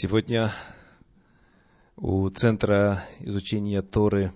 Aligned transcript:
Сегодня 0.00 0.52
у 1.96 2.28
Центра 2.30 3.02
изучения 3.18 3.82
Торы 3.82 4.32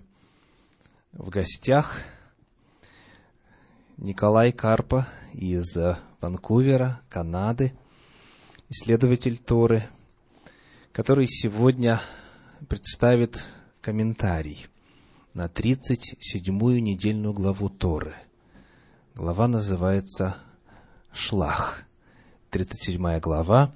в 1.12 1.29
гостях 1.29 2.00
Николай 3.96 4.50
Карпа 4.50 5.06
из 5.33 5.76
Ванкувера, 6.20 7.00
Канады, 7.08 7.75
исследователь 8.70 9.38
Торы, 9.38 9.84
который 10.90 11.29
сегодня 11.29 12.00
представит 12.68 13.46
комментарий 13.80 14.66
на 15.32 15.46
37-ю 15.46 16.80
недельную 16.80 17.34
главу 17.34 17.68
Торы. 17.68 18.16
Глава 19.14 19.46
называется 19.46 20.36
«Шлах». 21.12 21.84
37 22.50 23.20
глава 23.20 23.72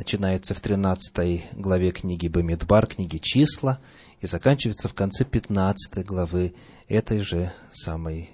начинается 0.00 0.54
в 0.54 0.60
13 0.60 1.58
главе 1.58 1.90
книги 1.90 2.26
Бамидбар, 2.26 2.86
книги 2.86 3.18
«Числа», 3.18 3.80
и 4.20 4.26
заканчивается 4.26 4.88
в 4.88 4.94
конце 4.94 5.26
15 5.26 6.06
главы 6.06 6.54
этой 6.88 7.20
же 7.20 7.52
самой 7.70 8.30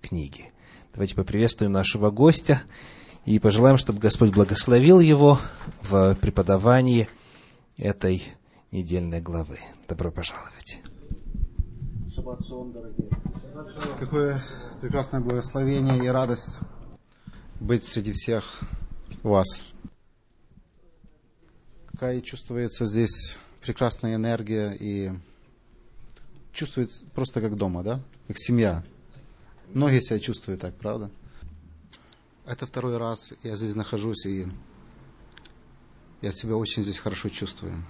книги. 0.00 0.52
Давайте 0.92 1.16
поприветствуем 1.16 1.72
нашего 1.72 2.12
гостя 2.12 2.62
и 3.24 3.40
пожелаем, 3.40 3.78
чтобы 3.78 3.98
Господь 3.98 4.32
благословил 4.32 5.00
его 5.00 5.40
в 5.82 6.14
преподавании 6.20 7.08
этой 7.76 8.22
недельной 8.70 9.20
главы. 9.20 9.58
Добро 9.88 10.12
пожаловать. 10.12 10.82
Какое 13.98 14.44
прекрасное 14.80 15.18
благословение 15.18 15.98
и 15.98 16.06
радость 16.06 16.58
быть 17.58 17.82
среди 17.82 18.12
всех 18.12 18.60
вас 19.24 19.64
какая 21.98 22.20
чувствуется 22.20 22.86
здесь 22.86 23.38
прекрасная 23.60 24.14
энергия 24.14 24.70
и 24.70 25.10
чувствуется 26.52 27.04
просто 27.12 27.40
как 27.40 27.56
дома, 27.56 27.82
да? 27.82 28.00
Как 28.28 28.38
семья. 28.38 28.84
Многие 29.74 30.00
себя 30.00 30.20
чувствуют 30.20 30.60
так, 30.60 30.76
правда? 30.76 31.10
Это 32.46 32.66
второй 32.66 32.98
раз 32.98 33.32
я 33.42 33.56
здесь 33.56 33.74
нахожусь, 33.74 34.26
и 34.26 34.46
я 36.22 36.30
себя 36.30 36.54
очень 36.54 36.84
здесь 36.84 36.98
хорошо 36.98 37.30
чувствую. 37.30 37.84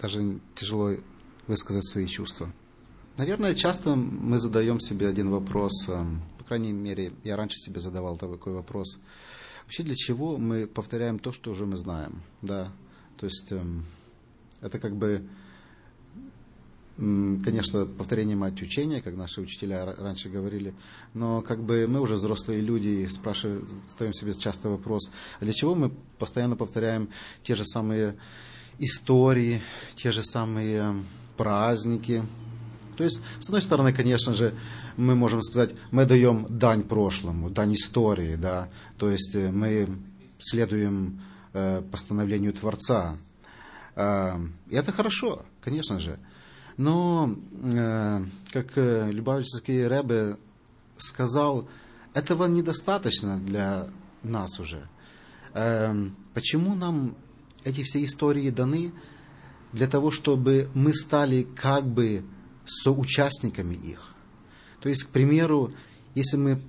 Даже 0.00 0.38
тяжело 0.54 0.92
высказать 1.48 1.88
свои 1.88 2.06
чувства. 2.06 2.52
Наверное, 3.16 3.52
часто 3.52 3.96
мы 3.96 4.38
задаем 4.38 4.78
себе 4.78 5.08
один 5.08 5.28
вопрос, 5.30 5.88
эм, 5.88 6.22
по 6.38 6.44
крайней 6.44 6.72
мере, 6.72 7.12
я 7.24 7.34
раньше 7.34 7.58
себе 7.58 7.80
задавал 7.80 8.16
такой 8.16 8.52
вопрос– 8.52 9.00
Вообще 9.64 9.82
для 9.82 9.94
чего 9.94 10.36
мы 10.36 10.66
повторяем 10.66 11.18
то, 11.18 11.32
что 11.32 11.50
уже 11.50 11.66
мы 11.66 11.76
знаем, 11.76 12.22
да? 12.42 12.72
То 13.16 13.26
есть 13.26 13.50
эм, 13.50 13.86
это 14.60 14.78
как 14.78 14.96
бы, 14.96 15.26
конечно, 16.96 17.86
повторение 17.86 18.36
мать 18.36 18.60
учения, 18.62 19.02
как 19.02 19.16
наши 19.16 19.40
учителя 19.40 19.84
раньше 19.96 20.28
говорили, 20.28 20.74
но 21.12 21.42
как 21.42 21.62
бы 21.62 21.86
мы 21.88 22.00
уже 22.00 22.14
взрослые 22.14 22.60
люди 22.60 22.88
и 22.88 23.06
спрашиваем, 23.06 23.66
ставим 23.88 24.12
себе 24.12 24.34
часто 24.34 24.68
вопрос, 24.68 25.10
а 25.40 25.44
для 25.44 25.52
чего 25.52 25.74
мы 25.74 25.90
постоянно 26.18 26.56
повторяем 26.56 27.08
те 27.42 27.54
же 27.54 27.64
самые 27.64 28.16
истории, 28.78 29.62
те 29.96 30.12
же 30.12 30.22
самые 30.24 31.04
праздники, 31.36 32.24
то 32.96 33.04
есть, 33.04 33.20
с 33.40 33.48
одной 33.48 33.62
стороны, 33.62 33.92
конечно 33.92 34.34
же, 34.34 34.54
мы 34.96 35.14
можем 35.14 35.42
сказать, 35.42 35.74
мы 35.90 36.06
даем 36.06 36.46
дань 36.48 36.82
прошлому, 36.82 37.50
дань 37.50 37.74
истории, 37.74 38.36
да, 38.36 38.68
то 38.98 39.10
есть 39.10 39.34
э, 39.34 39.50
мы 39.50 39.88
следуем 40.38 41.20
э, 41.52 41.82
постановлению 41.90 42.52
Творца. 42.52 43.16
Э, 43.96 44.38
это 44.70 44.92
хорошо, 44.92 45.44
конечно 45.60 45.98
же. 45.98 46.18
Но, 46.76 47.36
э, 47.62 48.24
как 48.52 48.72
э, 48.76 49.10
Любавический 49.10 49.86
Рэбе 49.86 50.36
сказал, 50.98 51.68
этого 52.14 52.46
недостаточно 52.46 53.38
для 53.38 53.88
нас 54.22 54.58
уже. 54.58 54.88
Э, 55.52 55.94
почему 56.32 56.74
нам 56.74 57.14
эти 57.64 57.82
все 57.82 58.04
истории 58.04 58.50
даны? 58.50 58.92
Для 59.72 59.88
того, 59.88 60.10
чтобы 60.12 60.68
мы 60.74 60.92
стали 60.94 61.42
как 61.42 61.84
бы 61.86 62.24
соучастниками 62.66 63.74
их. 63.74 64.14
То 64.80 64.88
есть, 64.88 65.04
к 65.04 65.08
примеру, 65.10 65.72
если 66.14 66.36
мы 66.36 66.60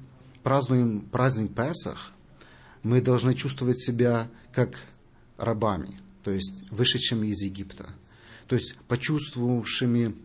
празднуем 0.43 1.01
праздник 1.01 1.53
Песах, 1.53 2.11
мы 2.83 3.01
должны 3.01 3.33
чувствовать 3.33 3.79
себя 3.79 4.29
как 4.53 4.77
рабами, 5.37 5.99
то 6.23 6.31
есть 6.31 6.69
вышедшими 6.71 7.27
из 7.27 7.41
Египта. 7.41 7.89
То 8.47 8.55
есть 8.55 8.75
почувствовавшими 8.87 10.15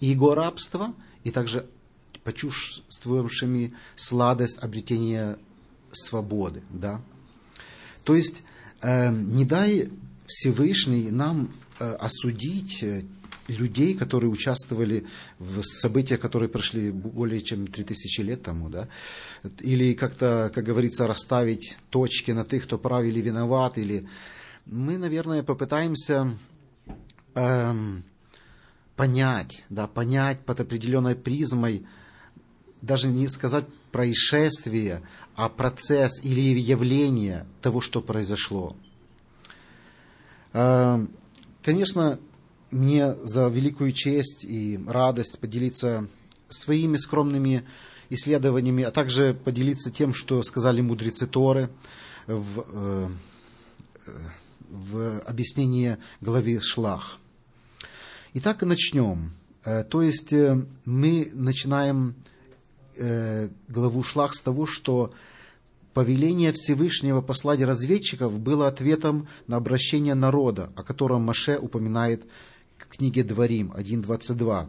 его 0.00 0.34
рабство 0.34 0.94
и 1.24 1.30
также 1.30 1.66
почувствовавшими 2.22 3.74
сладость 3.96 4.58
обретения 4.58 5.38
свободы. 5.92 6.62
Да? 6.70 7.00
То 8.04 8.14
есть 8.14 8.42
э, 8.82 9.10
не 9.10 9.44
дай 9.44 9.90
Всевышний 10.26 11.10
нам 11.10 11.52
э, 11.78 11.92
осудить 11.94 12.82
э, 12.82 13.02
людей, 13.48 13.94
которые 13.94 14.30
участвовали 14.30 15.06
в 15.38 15.62
событиях, 15.62 16.20
которые 16.20 16.48
прошли 16.48 16.90
более 16.90 17.42
чем 17.42 17.66
3000 17.66 18.20
лет 18.20 18.42
тому, 18.42 18.68
да, 18.68 18.88
или 19.60 19.94
как-то, 19.94 20.50
как 20.54 20.64
говорится, 20.64 21.06
расставить 21.06 21.76
точки 21.90 22.32
на 22.32 22.44
тех, 22.44 22.64
кто 22.64 22.78
прав 22.78 23.04
или 23.04 23.20
виноват, 23.20 23.78
или 23.78 24.06
мы, 24.64 24.98
наверное, 24.98 25.42
попытаемся 25.42 26.36
эм, 27.34 28.04
понять, 28.96 29.64
да, 29.68 29.86
понять 29.86 30.40
под 30.40 30.60
определенной 30.60 31.14
призмой, 31.14 31.86
даже 32.82 33.08
не 33.08 33.28
сказать 33.28 33.66
происшествие, 33.92 35.02
а 35.36 35.48
процесс 35.48 36.22
или 36.24 36.40
явление 36.40 37.46
того, 37.62 37.80
что 37.80 38.00
произошло. 38.00 38.76
Эм, 40.52 41.10
конечно, 41.62 42.18
мне 42.76 43.14
за 43.24 43.48
великую 43.48 43.92
честь 43.92 44.44
и 44.44 44.78
радость 44.86 45.38
поделиться 45.38 46.08
своими 46.48 46.96
скромными 46.98 47.64
исследованиями, 48.10 48.84
а 48.84 48.90
также 48.90 49.34
поделиться 49.34 49.90
тем, 49.90 50.14
что 50.14 50.42
сказали 50.42 50.80
мудрецы 50.80 51.26
Торы 51.26 51.70
в, 52.26 52.66
э, 52.68 53.08
в 54.68 55.20
объяснении 55.20 55.96
главы 56.20 56.60
Шлах. 56.60 57.18
Итак, 58.34 58.62
начнем. 58.62 59.32
Э, 59.64 59.82
то 59.82 60.02
есть 60.02 60.32
э, 60.32 60.64
мы 60.84 61.30
начинаем 61.32 62.14
главу 63.68 64.02
Шлах 64.02 64.32
с 64.32 64.40
того, 64.40 64.64
что 64.64 65.12
повеление 65.92 66.52
Всевышнего 66.52 67.20
послать 67.20 67.60
разведчиков 67.60 68.38
было 68.40 68.68
ответом 68.68 69.28
на 69.46 69.56
обращение 69.56 70.14
народа, 70.14 70.72
о 70.76 70.82
котором 70.82 71.20
Маше 71.20 71.58
упоминает 71.58 72.24
к 72.78 72.88
книге 72.88 73.24
Дворим 73.24 73.72
1.22, 73.76 74.68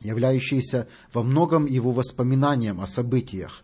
являющейся 0.00 0.88
во 1.12 1.22
многом 1.22 1.66
его 1.66 1.90
воспоминанием 1.90 2.80
о 2.80 2.86
событиях, 2.86 3.62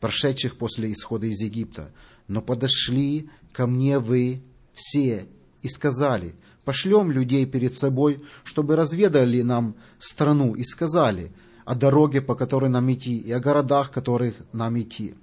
прошедших 0.00 0.56
после 0.56 0.92
исхода 0.92 1.26
из 1.26 1.40
Египта. 1.40 1.90
Но 2.28 2.42
подошли 2.42 3.28
ко 3.52 3.66
мне 3.66 3.98
вы 3.98 4.42
все 4.74 5.26
и 5.62 5.68
сказали, 5.68 6.34
пошлем 6.64 7.10
людей 7.10 7.46
перед 7.46 7.74
собой, 7.74 8.20
чтобы 8.44 8.76
разведали 8.76 9.42
нам 9.42 9.76
страну 9.98 10.54
и 10.54 10.64
сказали 10.64 11.32
о 11.64 11.74
дороге, 11.74 12.20
по 12.20 12.34
которой 12.34 12.70
нам 12.70 12.92
идти, 12.92 13.16
и 13.18 13.32
о 13.32 13.40
городах, 13.40 13.90
которых 13.90 14.34
нам 14.52 14.78
идти. 14.78 15.14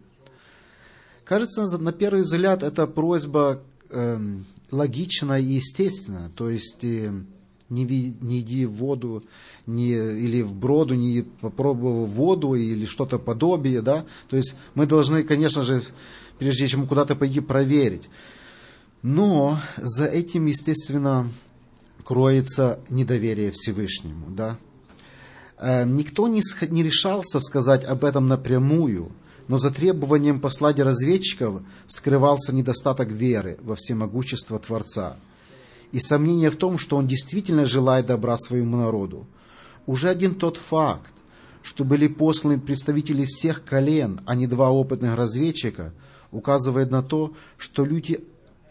Кажется, 1.25 1.77
на 1.77 1.93
первый 1.93 2.23
взгляд, 2.23 2.63
эта 2.63 2.85
просьба 2.85 3.63
э, 3.89 4.19
логична 4.71 5.39
и 5.39 5.45
естественна. 5.45 6.29
То 6.35 6.49
есть, 6.49 6.83
э, 6.83 7.13
не, 7.73 8.15
не 8.21 8.39
иди 8.39 8.65
в 8.65 8.73
воду, 8.73 9.23
не, 9.65 9.91
или 9.91 10.41
в 10.41 10.53
броду, 10.53 10.93
не 10.93 11.23
попробовав 11.41 12.09
воду 12.09 12.53
или 12.53 12.85
что-то 12.85 13.17
подобие, 13.17 13.81
да. 13.81 14.05
То 14.29 14.37
есть 14.37 14.55
мы 14.75 14.85
должны, 14.85 15.23
конечно 15.23 15.63
же, 15.63 15.83
прежде 16.39 16.67
чем 16.67 16.87
куда-то 16.87 17.15
пойти, 17.15 17.39
проверить. 17.39 18.09
Но 19.01 19.59
за 19.77 20.05
этим, 20.05 20.45
естественно, 20.45 21.29
кроется 22.03 22.79
недоверие 22.89 23.51
Всевышнему, 23.51 24.29
да. 24.29 24.57
Э, 25.57 25.85
никто 25.85 26.27
не, 26.27 26.41
не 26.69 26.83
решался 26.83 27.39
сказать 27.39 27.83
об 27.83 28.05
этом 28.05 28.27
напрямую, 28.27 29.11
но 29.47 29.57
за 29.57 29.71
требованием 29.71 30.39
послать 30.39 30.79
разведчиков 30.79 31.63
скрывался 31.87 32.55
недостаток 32.55 33.09
веры 33.09 33.57
во 33.61 33.75
всемогущество 33.75 34.59
Творца– 34.59 35.17
и 35.93 35.99
сомнение 35.99 36.49
в 36.49 36.57
том, 36.57 36.77
что 36.77 36.97
он 36.97 37.07
действительно 37.07 37.65
желает 37.65 38.07
добра 38.07 38.35
своему 38.35 38.77
народу. 38.77 39.27
Уже 39.85 40.09
один 40.09 40.33
тот 40.35 40.57
факт, 40.57 41.13
что 41.61 41.85
были 41.85 42.07
посланы 42.07 42.59
представители 42.59 43.25
всех 43.25 43.63
колен, 43.63 44.19
а 44.25 44.35
не 44.35 44.47
два 44.47 44.71
опытных 44.71 45.15
разведчика, 45.15 45.93
указывает 46.31 46.89
на 46.89 47.03
то, 47.03 47.33
что 47.57 47.85
люди 47.85 48.19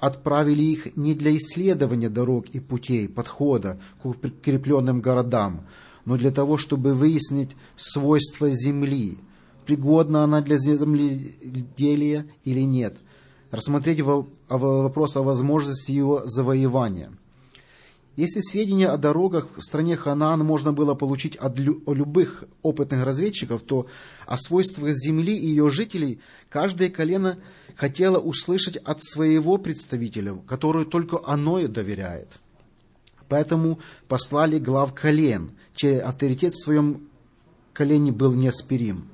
отправили 0.01 0.65
их 0.65 0.97
не 0.97 1.15
для 1.15 1.35
исследования 1.37 2.09
дорог 2.09 2.47
и 2.51 2.59
путей 2.59 3.09
подхода 3.09 3.79
к 4.03 4.07
укрепленным 4.07 5.01
городам, 5.01 5.65
но 6.05 6.17
для 6.17 6.33
того, 6.33 6.57
чтобы 6.57 6.93
выяснить 6.93 7.51
свойства 7.77 8.51
земли, 8.51 9.17
пригодна 9.65 10.25
она 10.25 10.41
для 10.41 10.57
земледелия 10.57 12.27
или 12.43 12.63
нет, 12.63 12.97
рассмотреть 13.53 14.01
вопрос 14.01 15.17
о 15.17 15.23
возможности 15.23 15.93
его 15.93 16.23
завоевания. 16.25 17.13
Если 18.17 18.41
сведения 18.41 18.89
о 18.89 18.99
дорогах 18.99 19.49
в 19.57 19.63
стране 19.63 19.97
Ханаан 19.97 20.41
можно 20.45 20.73
было 20.73 20.95
получить 20.95 21.37
от 21.37 21.59
любых 21.59 22.45
опытных 22.63 23.05
разведчиков, 23.05 23.63
то 23.63 23.87
о 24.27 24.37
свойствах 24.37 24.93
земли 24.93 25.35
и 25.37 25.47
ее 25.47 25.71
жителей 25.71 26.21
каждое 26.51 26.91
колено 26.91 27.39
хотело 27.75 28.19
услышать 28.19 28.77
от 28.77 29.03
своего 29.03 29.57
представителя, 29.57 30.35
которую 30.47 30.85
только 30.85 31.21
оно 31.25 31.59
и 31.59 31.69
доверяет. 31.69 32.29
Поэтому 33.29 33.79
послали 34.09 34.59
глав 34.59 34.93
колен, 34.93 35.53
чей 35.75 35.99
авторитет 35.99 36.53
в 36.53 36.63
своем 36.63 37.09
колене 37.73 38.13
был 38.13 38.35
неоспорим. 38.35 39.09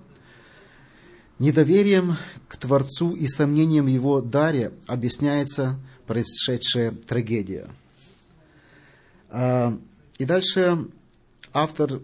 Недоверием 1.39 2.17
к 2.49 2.57
Творцу 2.57 3.15
и 3.15 3.29
сомнением 3.29 3.85
в 3.85 3.89
его 3.89 4.21
даре 4.21 4.73
объясняется 4.89 5.79
происшедшая 6.07 6.91
трагедия. 6.91 7.69
А, 9.31 9.79
и 10.19 10.25
дальше 10.25 10.87
автор 11.53 12.01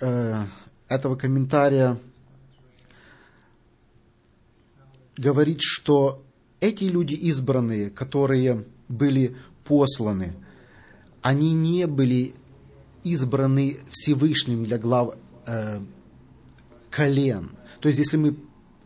э, 0.00 0.42
этого 0.88 1.14
комментария 1.14 1.96
говорит, 5.16 5.58
что 5.60 6.24
эти 6.58 6.84
люди 6.84 7.14
избранные, 7.14 7.88
которые 7.88 8.64
были 8.88 9.36
посланы, 9.64 10.34
они 11.20 11.52
не 11.52 11.86
были 11.86 12.34
избраны 13.04 13.78
Всевышним 13.90 14.64
для 14.64 14.78
глав 14.78 15.14
э, 15.46 15.80
колен. 16.90 17.52
То 17.80 17.88
есть, 17.88 18.00
если 18.00 18.16
мы 18.16 18.36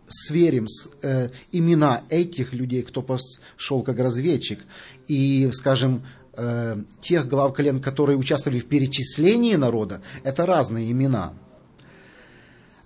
сверим 0.08 0.68
с, 0.68 0.88
э, 1.02 1.30
имена 1.52 2.02
этих 2.08 2.52
людей, 2.52 2.82
кто 2.82 3.02
пошел 3.02 3.82
как 3.82 3.98
разведчик, 3.98 4.60
и, 5.08 5.50
скажем, 5.52 6.04
э, 6.34 6.82
тех 7.00 7.28
глав 7.28 7.54
колен, 7.54 7.80
которые 7.80 8.16
участвовали 8.16 8.60
в 8.60 8.66
перечислении 8.66 9.54
народа, 9.54 10.02
это 10.22 10.46
разные 10.46 10.90
имена. 10.90 11.32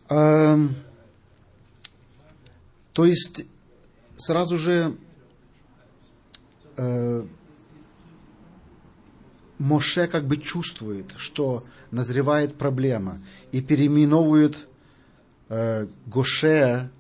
Э, 0.09 0.59
то 2.93 3.05
есть, 3.05 3.45
сразу 4.17 4.59
же 4.59 4.97
э, 6.77 7.27
Моше 9.59 10.07
как 10.07 10.27
бы 10.27 10.39
чувствует, 10.39 11.13
что 11.17 11.63
назревает 11.91 12.55
проблема, 12.55 13.19
и 13.53 13.61
переименовывает 13.61 14.67
э, 15.49 15.87
Гоше 16.07 16.91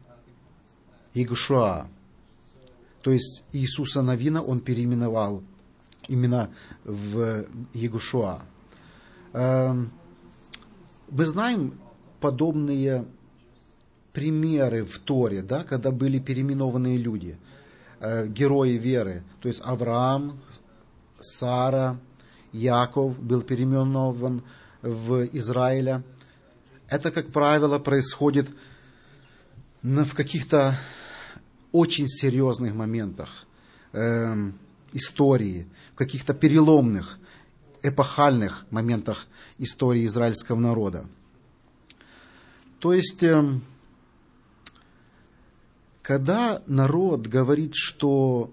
Игушуа. 1.15 1.87
То 3.03 3.11
есть 3.11 3.45
Иисуса 3.53 4.03
Навина 4.03 4.43
он 4.43 4.61
переименовал 4.61 5.43
именно 6.09 6.51
в 6.85 7.47
Егушуа. 7.73 8.43
Эм, 9.33 9.91
мы 11.11 11.25
знаем 11.25 11.79
подобные 12.21 13.05
примеры 14.13 14.85
в 14.85 14.99
Торе, 14.99 15.43
да, 15.43 15.65
когда 15.65 15.91
были 15.91 16.19
переименованные 16.19 16.99
люди, 16.99 17.39
э, 18.01 18.27
герои 18.27 18.73
веры, 18.73 19.23
то 19.41 19.49
есть 19.49 19.63
Авраам, 19.65 20.41
Сара, 21.21 21.99
Яков 22.53 23.19
был 23.21 23.43
переименован 23.43 24.43
в 24.83 25.25
Израиля. 25.37 26.03
Это, 26.89 27.11
как 27.13 27.29
правило, 27.29 27.79
происходит 27.79 28.49
в 29.83 30.15
каких-то 30.15 30.75
очень 31.73 32.09
серьезных 32.09 32.75
моментах 32.75 33.47
э, 33.93 34.51
истории, 34.93 35.67
в 35.95 35.97
каких-то 35.97 36.35
переломных, 36.35 37.19
эпохальных 37.83 38.67
моментах 38.71 39.27
истории 39.59 40.07
израильского 40.07 40.59
народа. 40.59 41.07
То 42.79 42.93
есть, 42.93 43.23
э, 43.23 43.61
когда 46.03 46.63
народ 46.67 47.27
говорит, 47.27 47.73
что 47.75 48.51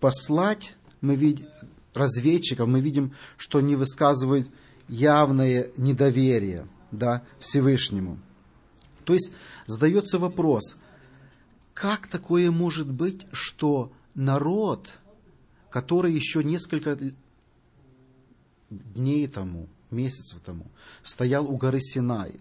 послать, 0.00 0.76
мы 1.00 1.14
видим, 1.14 1.46
разведчиков, 1.94 2.68
мы 2.68 2.80
видим, 2.80 3.12
что 3.36 3.58
они 3.58 3.76
высказывают 3.76 4.50
явное 4.88 5.68
недоверие 5.76 6.66
да, 6.90 7.22
Всевышнему. 7.38 8.18
То 9.04 9.14
есть 9.14 9.32
задается 9.66 10.18
вопрос, 10.18 10.76
как 11.74 12.06
такое 12.06 12.50
может 12.50 12.90
быть, 12.90 13.26
что 13.32 13.92
народ, 14.14 14.88
который 15.70 16.12
еще 16.12 16.44
несколько 16.44 16.98
дней 18.70 19.26
тому, 19.26 19.68
месяцев 19.90 20.40
тому, 20.44 20.66
стоял 21.02 21.46
у 21.46 21.56
горы 21.56 21.80
Синай 21.80 22.34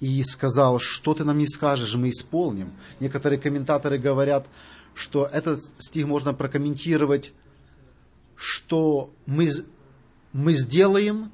и 0.00 0.22
сказал, 0.22 0.78
что 0.80 1.14
ты 1.14 1.24
нам 1.24 1.38
не 1.38 1.46
скажешь, 1.46 1.94
мы 1.94 2.10
исполним. 2.10 2.72
Некоторые 3.00 3.38
комментаторы 3.38 3.98
говорят, 3.98 4.48
что 4.94 5.26
этот 5.26 5.60
стих 5.78 6.06
можно 6.06 6.34
прокомментировать, 6.34 7.32
что 8.36 9.12
мы, 9.26 9.48
мы 10.32 10.54
сделаем, 10.54 11.30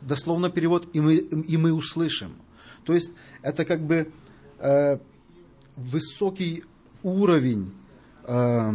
дословно 0.00 0.50
перевод, 0.50 0.88
и 0.92 1.00
мы, 1.00 1.16
и 1.16 1.56
мы 1.56 1.72
услышим. 1.72 2.36
То 2.84 2.92
есть 2.92 3.12
это 3.42 3.64
как 3.64 3.82
бы 3.82 4.12
э, 4.58 4.98
высокий 5.76 6.64
уровень, 7.02 7.72
э, 8.24 8.72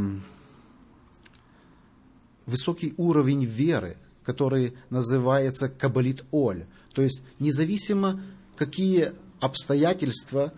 высокий 2.45 2.93
уровень 2.97 3.45
веры, 3.45 3.97
который 4.23 4.73
называется 4.89 5.69
кабалит 5.69 6.25
оль. 6.31 6.65
То 6.93 7.01
есть 7.01 7.23
независимо, 7.39 8.21
какие 8.55 9.13
обстоятельства 9.39 10.53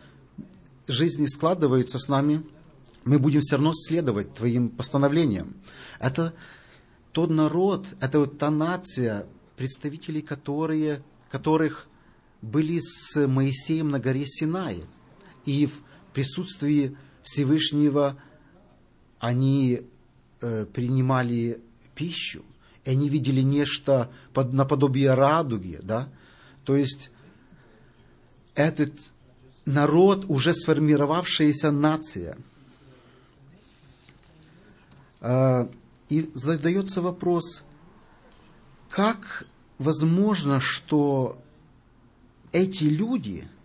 жизни 0.87 1.27
складываются 1.27 1.99
с 1.99 2.07
нами, 2.09 2.43
мы 3.03 3.19
будем 3.19 3.41
все 3.41 3.55
равно 3.55 3.73
следовать 3.73 4.33
твоим 4.33 4.69
постановлениям. 4.69 5.55
Это 5.99 6.33
тот 7.11 7.29
народ, 7.29 7.87
это 7.99 8.19
вот 8.19 8.37
та 8.37 8.51
нация, 8.51 9.25
представители 9.55 10.21
которые, 10.21 11.03
которых 11.29 11.87
были 12.41 12.79
с 12.79 13.27
Моисеем 13.27 13.89
на 13.89 13.99
горе 13.99 14.25
Синай. 14.25 14.83
И 15.45 15.65
в 15.65 15.81
присутствии 16.13 16.95
Всевышнего 17.23 18.17
они 19.19 19.81
э, 20.41 20.65
принимали 20.65 21.61
пищу, 21.95 22.43
и 22.83 22.91
они 22.91 23.09
видели 23.09 23.41
нечто 23.41 24.09
под, 24.33 24.53
наподобие 24.53 25.13
радуги, 25.13 25.79
да? 25.81 26.09
То 26.63 26.75
есть 26.75 27.11
этот 28.55 28.93
народ, 29.65 30.25
уже 30.27 30.53
сформировавшаяся 30.53 31.71
нация. 31.71 32.37
Э, 35.21 35.67
и 36.09 36.29
задается 36.33 37.01
вопрос, 37.01 37.63
как 38.89 39.45
возможно, 39.77 40.59
что 40.59 41.41
эти 42.51 42.83
люди– 42.83 43.47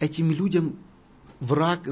этим 0.00 0.30
людям 0.30 0.78
враг 1.40 1.88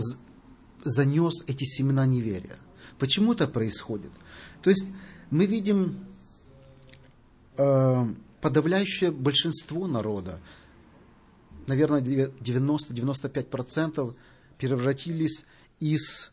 занес 0.83 1.45
эти 1.47 1.65
семена 1.65 2.07
неверия. 2.07 2.59
Почему 2.99 3.33
это 3.33 3.49
происходит? 3.49 4.13
То 4.63 4.71
есть 4.71 4.87
мы 5.31 5.47
видим 5.47 6.07
э, 7.57 8.07
подавляющее 8.41 9.11
большинство 9.11 9.87
народа, 9.87 10.41
наверное, 11.67 12.03
90-95% 12.03 14.15
превратились 14.59 15.47
из, 15.81 16.31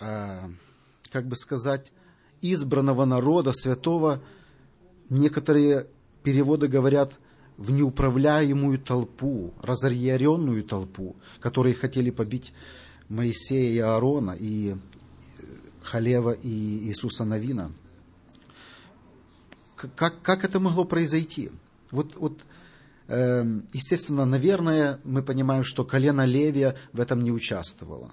э, 0.00 0.48
как 1.12 1.26
бы 1.26 1.36
сказать, 1.36 1.92
избранного 2.40 3.04
народа, 3.04 3.52
святого. 3.52 4.22
Некоторые 5.10 5.86
переводы 6.22 6.68
говорят– 6.68 7.12
в 7.60 7.70
неуправляемую 7.70 8.80
толпу, 8.80 9.54
разъяренную 9.62 10.64
толпу, 10.64 11.14
которые 11.38 11.76
хотели 11.76 12.10
побить 12.10 12.52
Моисея 13.08 13.70
и 13.70 13.78
Аарона, 13.78 14.36
и 14.38 14.74
э, 14.74 15.42
Халева, 15.82 16.32
и 16.32 16.48
Иисуса 16.88 17.24
Навина. 17.24 17.70
Как, 19.76 20.20
как 20.20 20.44
это 20.44 20.58
могло 20.58 20.84
произойти? 20.84 21.50
Вот, 21.92 22.16
вот 22.16 22.42
Эм, 23.10 23.66
естественно, 23.72 24.24
наверное, 24.24 25.00
мы 25.02 25.24
понимаем, 25.24 25.64
что 25.64 25.84
колено 25.84 26.24
Левия 26.24 26.76
в 26.92 27.00
этом 27.00 27.24
не 27.24 27.32
участвовало. 27.32 28.12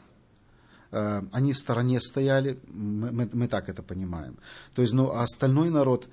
Э, 0.92 1.22
они 1.32 1.54
в 1.54 1.60
стороне 1.60 2.02
стояли, 2.02 2.58
мы, 2.68 3.12
мы, 3.12 3.30
мы 3.32 3.48
так 3.48 3.70
это 3.70 3.84
понимаем. 3.84 4.40
То 4.74 4.82
есть, 4.82 4.96
ну, 4.96 5.12
а 5.12 5.22
остальной 5.22 5.70
народ 5.70 6.10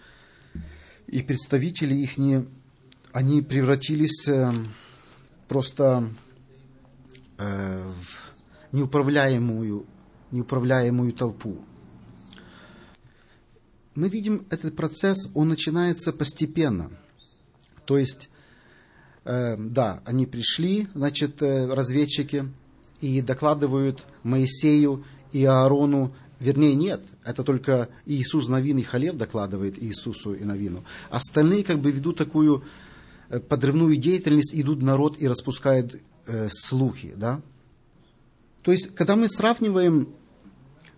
и 1.07 1.23
представители 1.23 1.95
их, 1.95 2.19
не, 2.19 2.45
они 3.15 3.43
превратились 3.43 4.27
э, 4.27 4.51
просто 5.47 6.11
э, 7.39 7.87
в 7.87 8.75
неуправляемую, 8.75 9.87
неуправляемую 10.33 11.13
толпу. 11.13 11.65
Мы 13.95 14.09
видим, 14.09 14.45
этот 14.51 14.75
процесс, 14.75 15.31
он 15.33 15.49
начинается 15.49 16.13
постепенно. 16.13 16.91
То 17.85 17.99
есть, 17.99 18.29
э, 19.25 19.57
да, 19.59 20.03
они 20.05 20.27
пришли, 20.27 20.89
значит, 20.95 21.41
э, 21.41 21.73
разведчики, 21.73 22.49
и 23.01 23.21
докладывают 23.21 24.05
Моисею 24.25 25.05
и 25.31 25.45
Аарону, 25.45 26.13
вернее, 26.41 26.75
нет, 26.75 27.01
это 27.25 27.45
только 27.45 27.89
Иисус 28.07 28.49
Навин 28.49 28.79
и 28.79 28.83
Халев 28.83 29.17
докладывает 29.17 29.81
Иисусу 29.81 30.35
и 30.35 30.43
Навину. 30.43 30.83
Остальные 31.11 31.63
как 31.63 31.79
бы 31.79 31.93
ведут 31.93 32.19
такую 32.19 32.65
подрывную 33.41 33.97
деятельность, 33.97 34.55
идут 34.55 34.83
народ 34.83 35.19
и 35.19 35.29
распускают 35.29 36.01
э, 36.27 36.49
слухи, 36.51 37.13
да. 37.17 37.41
То 38.63 38.73
есть, 38.73 38.95
когда 38.95 39.17
мы 39.17 39.29
сравниваем 39.29 40.09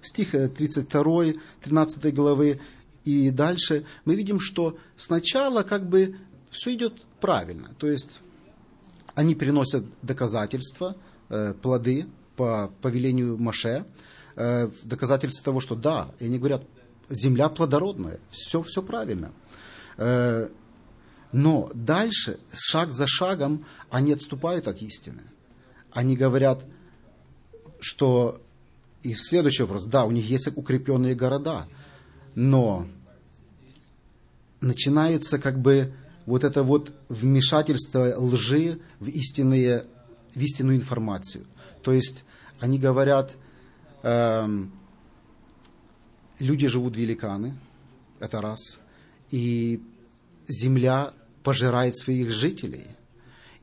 стих 0.02 0.30
32, 0.32 1.24
э, 1.24 1.34
13 1.62 2.14
главы 2.14 2.60
и 3.04 3.30
дальше, 3.30 3.84
мы 4.04 4.14
видим, 4.14 4.40
что 4.40 4.78
сначала 4.96 5.62
как 5.62 5.88
бы 5.88 6.16
все 6.50 6.74
идет 6.74 6.94
правильно. 7.20 7.74
То 7.78 7.88
есть, 7.88 8.20
они 9.14 9.34
приносят 9.34 9.84
доказательства, 10.02 10.96
Э, 11.28 11.54
плоды 11.60 12.06
по 12.36 12.70
повелению 12.82 13.36
Маше, 13.36 13.84
э, 14.36 14.70
доказательство 14.84 15.44
того, 15.44 15.58
что 15.58 15.74
да, 15.74 16.08
и 16.20 16.26
они 16.26 16.38
говорят, 16.38 16.62
земля 17.08 17.48
плодородная, 17.48 18.20
все, 18.30 18.62
все 18.62 18.82
правильно. 18.82 19.32
Но 21.36 21.70
дальше, 21.74 22.38
шаг 22.50 22.94
за 22.94 23.06
шагом, 23.06 23.66
они 23.90 24.12
отступают 24.12 24.68
от 24.68 24.80
истины. 24.80 25.20
Они 25.92 26.16
говорят, 26.16 26.64
что 27.78 28.40
и 29.02 29.12
следующий 29.12 29.64
вопрос, 29.64 29.84
да, 29.84 30.06
у 30.06 30.12
них 30.12 30.24
есть 30.30 30.48
укрепленные 30.56 31.14
города, 31.14 31.68
но 32.34 32.86
начинается 34.62 35.38
как 35.38 35.58
бы 35.58 35.92
вот 36.24 36.42
это 36.42 36.62
вот 36.62 36.94
вмешательство 37.10 38.14
лжи 38.16 38.80
в 38.98 39.08
истинные 39.08 39.84
в 40.34 40.40
истинную 40.40 40.78
информацию. 40.78 41.44
То 41.82 41.92
есть 41.92 42.24
они 42.60 42.78
говорят, 42.78 43.36
э, 44.02 44.64
люди 46.38 46.66
живут 46.66 46.96
великаны, 46.96 47.58
это 48.20 48.40
раз, 48.40 48.78
и 49.30 49.82
земля 50.48 51.12
пожирает 51.46 51.96
своих 51.96 52.32
жителей. 52.32 52.88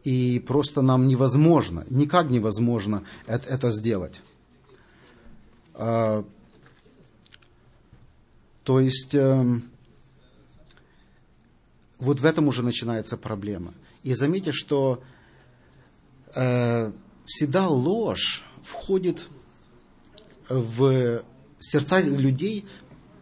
И 0.06 0.42
просто 0.48 0.82
нам 0.82 1.06
невозможно, 1.06 1.86
никак 1.90 2.30
невозможно 2.30 3.04
это, 3.28 3.46
это 3.50 3.70
сделать. 3.72 4.22
А, 5.74 6.24
то 8.64 8.80
есть 8.80 9.14
э, 9.14 9.60
вот 12.00 12.22
в 12.22 12.26
этом 12.26 12.48
уже 12.48 12.64
начинается 12.64 13.18
проблема. 13.18 13.74
И 14.04 14.14
заметьте, 14.14 14.54
что 14.54 15.04
э, 16.34 16.90
всегда 17.26 17.68
ложь 17.68 18.46
входит 18.64 19.28
в 20.48 21.22
сердца 21.60 22.00
людей 22.00 22.66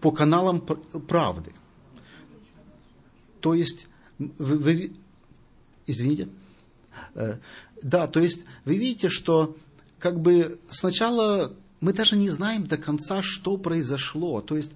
по 0.01 0.11
каналам 0.11 0.61
правды. 0.61 1.51
То 3.39 3.55
есть, 3.55 3.87
вы, 4.37 4.91
извините, 5.87 6.29
э, 7.15 7.37
да, 7.81 8.07
то 8.07 8.19
есть 8.19 8.45
вы 8.65 8.77
видите, 8.77 9.09
что 9.09 9.57
как 9.99 10.19
бы 10.19 10.59
сначала 10.69 11.53
мы 11.79 11.93
даже 11.93 12.15
не 12.15 12.29
знаем 12.29 12.67
до 12.67 12.77
конца, 12.77 13.21
что 13.21 13.57
произошло. 13.57 14.41
То 14.41 14.55
есть 14.55 14.71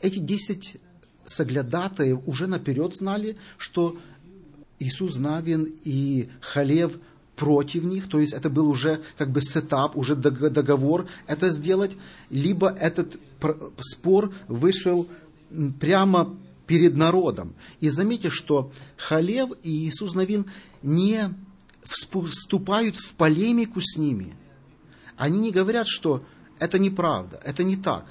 эти 0.00 0.18
десять 0.18 0.76
соглядатаев 1.24 2.20
уже 2.26 2.46
наперед 2.46 2.94
знали, 2.94 3.36
что 3.58 3.96
Иисус 4.78 5.18
Навин 5.18 5.74
и 5.84 6.28
Халев 6.40 6.98
против 7.34 7.84
них, 7.84 8.08
то 8.08 8.18
есть 8.18 8.32
это 8.32 8.48
был 8.48 8.68
уже 8.68 9.00
как 9.18 9.30
бы 9.30 9.42
сетап, 9.42 9.96
уже 9.96 10.14
договор 10.14 11.06
это 11.26 11.50
сделать, 11.50 11.92
либо 12.30 12.70
этот 12.70 13.18
спор 13.80 14.32
вышел 14.48 15.08
прямо 15.80 16.34
перед 16.66 16.96
народом. 16.96 17.54
И 17.80 17.88
заметьте, 17.88 18.30
что 18.30 18.72
Халев 18.96 19.50
и 19.62 19.88
Иисус 19.88 20.14
Навин 20.14 20.46
не 20.82 21.34
вступают 21.84 22.96
в 22.96 23.14
полемику 23.14 23.80
с 23.80 23.96
ними. 23.96 24.34
Они 25.16 25.38
не 25.38 25.50
говорят, 25.50 25.86
что 25.88 26.24
это 26.58 26.78
неправда, 26.78 27.40
это 27.44 27.64
не 27.64 27.76
так. 27.76 28.06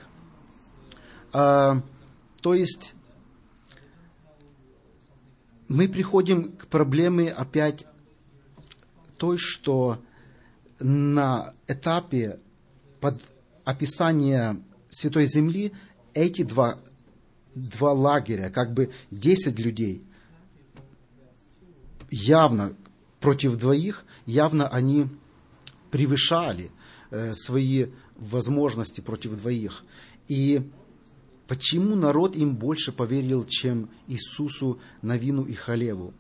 А, 1.34 1.82
то 2.42 2.54
есть 2.54 2.94
мы 5.68 5.88
приходим 5.88 6.54
к 6.54 6.68
проблеме 6.68 7.32
опять 7.32 7.86
той, 9.18 9.38
что 9.38 10.00
на 10.80 11.54
этапе 11.68 12.40
под 13.02 13.22
описания 13.64 14.62
Святой 14.90 15.26
Земли 15.26 15.74
эти 16.14 16.44
два, 16.44 16.80
два 17.56 17.94
лагеря, 17.94 18.50
как 18.50 18.74
бы 18.74 18.92
10 19.12 19.60
людей, 19.60 20.04
явно 22.12 22.76
против 23.20 23.56
двоих, 23.58 24.06
явно 24.26 24.68
они 24.68 25.08
превышали 25.90 26.72
э, 27.10 27.34
свои 27.34 27.88
возможности 28.18 29.02
против 29.02 29.38
двоих. 29.38 29.84
И 30.28 30.70
почему 31.48 31.96
народ 31.96 32.36
им 32.36 32.56
больше 32.56 32.92
поверил, 32.92 33.46
чем 33.46 33.90
Иисусу, 34.08 34.80
Навину 35.02 35.44
и 35.44 35.54
Халеву? 35.54 36.14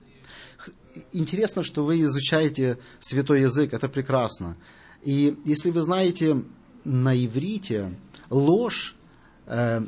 интересно, 1.11 1.63
что 1.63 1.85
вы 1.85 2.01
изучаете 2.01 2.77
святой 2.99 3.41
язык, 3.41 3.73
это 3.73 3.89
прекрасно. 3.89 4.57
И 5.03 5.37
если 5.45 5.69
вы 5.69 5.81
знаете 5.81 6.43
на 6.83 7.15
иврите, 7.15 7.93
ложь, 8.29 8.95
э, 9.45 9.85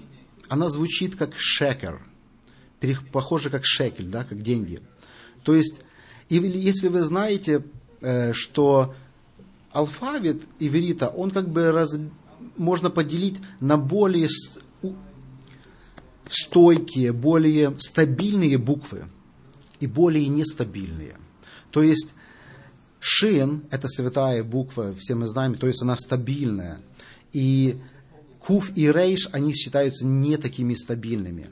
она 0.48 0.70
звучит 0.70 1.16
как 1.16 1.34
шекер, 1.38 2.02
похоже 3.12 3.50
как 3.50 3.66
шекель, 3.66 4.08
да, 4.08 4.24
как 4.24 4.42
деньги. 4.42 4.82
То 5.44 5.56
есть, 5.56 5.78
если 6.30 6.88
вы 6.88 7.02
знаете, 7.02 7.64
э, 8.02 8.34
что 8.34 8.94
алфавит 9.72 10.42
иврита, 10.60 11.08
он 11.08 11.32
как 11.32 11.50
бы 11.50 11.72
раз, 11.72 11.98
можно 12.56 12.90
поделить 12.90 13.38
на 13.60 13.78
более 13.78 14.30
стойкие, 16.30 17.14
более 17.14 17.76
стабильные 17.80 18.58
буквы 18.58 19.06
и 19.80 19.88
более 19.88 20.28
нестабильные. 20.28 21.18
То 21.72 21.82
есть 21.84 22.10
шин– 23.00 23.64
это 23.72 23.88
святая 23.88 24.44
буква, 24.44 24.96
все 25.00 25.16
мы 25.16 25.28
знаем, 25.28 25.56
то 25.56 25.68
есть 25.68 25.82
она 25.82 25.96
стабильная. 25.96 26.80
И 27.34 27.80
куф 28.48 28.72
и 28.78 28.90
рейш, 28.90 29.28
они 29.34 29.52
считаются 29.54 30.06
не 30.06 30.38
такими 30.38 30.74
стабильными. 30.74 31.50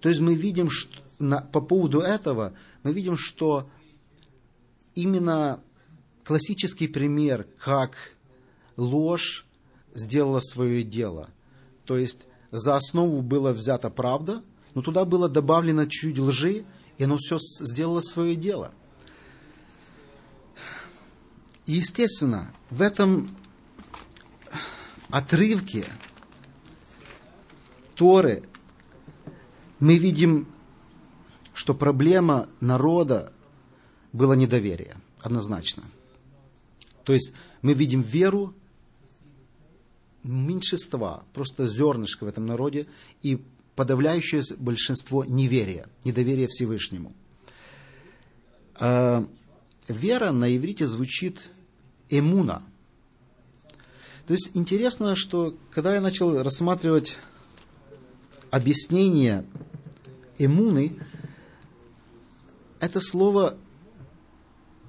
То 0.00 0.08
есть 0.08 0.22
мы 0.22 0.34
видим, 0.34 0.70
что 0.70 1.02
на, 1.18 1.42
по 1.42 1.60
поводу 1.60 2.00
этого, 2.00 2.54
мы 2.82 2.94
видим, 2.94 3.18
что 3.18 3.68
именно 4.94 5.60
классический 6.24 6.88
пример, 6.88 7.46
как 7.62 7.98
ложь 8.78 9.44
сделала 9.94 10.40
свое 10.40 10.82
дело. 10.82 11.28
То 11.84 11.98
есть 11.98 12.20
за 12.50 12.76
основу 12.76 13.20
была 13.20 13.52
взята 13.52 13.90
правда, 13.90 14.42
но 14.72 14.80
туда 14.80 15.04
было 15.04 15.28
добавлено 15.28 15.84
чуть 15.84 16.18
лжи, 16.18 16.64
и 16.96 17.04
оно 17.04 17.18
все 17.18 17.36
сделало 17.60 18.00
свое 18.00 18.36
дело. 18.36 18.72
И, 21.66 21.72
естественно, 21.72 22.54
в 22.70 22.80
этом 22.80 23.36
отрывке 25.10 25.84
Торы 27.94 28.42
мы 29.80 29.98
видим, 29.98 30.46
что 31.54 31.74
проблема 31.74 32.48
народа 32.60 33.32
было 34.12 34.34
недоверие, 34.34 34.96
однозначно. 35.20 35.82
То 37.04 37.12
есть 37.12 37.32
мы 37.62 37.74
видим 37.74 38.02
веру 38.02 38.54
меньшинства, 40.22 41.24
просто 41.32 41.66
зернышко 41.66 42.24
в 42.24 42.28
этом 42.28 42.46
народе, 42.46 42.86
и 43.22 43.42
подавляющее 43.74 44.42
большинство 44.58 45.24
неверия, 45.24 45.88
недоверия 46.04 46.46
Всевышнему. 46.48 47.12
э, 48.78 49.24
вера 49.88 50.30
на 50.32 50.56
иврите 50.56 50.86
звучит 50.86 51.50
эмуна. 52.08 52.62
То 54.26 54.34
есть 54.34 54.52
интересно, 54.54 55.16
что 55.16 55.56
когда 55.70 55.94
я 55.94 56.00
начал 56.00 56.42
рассматривать 56.42 57.18
объяснение 58.52 59.44
эмуны, 60.38 60.96
это 62.78 63.00
слово 63.00 63.56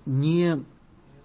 не... 0.06 0.64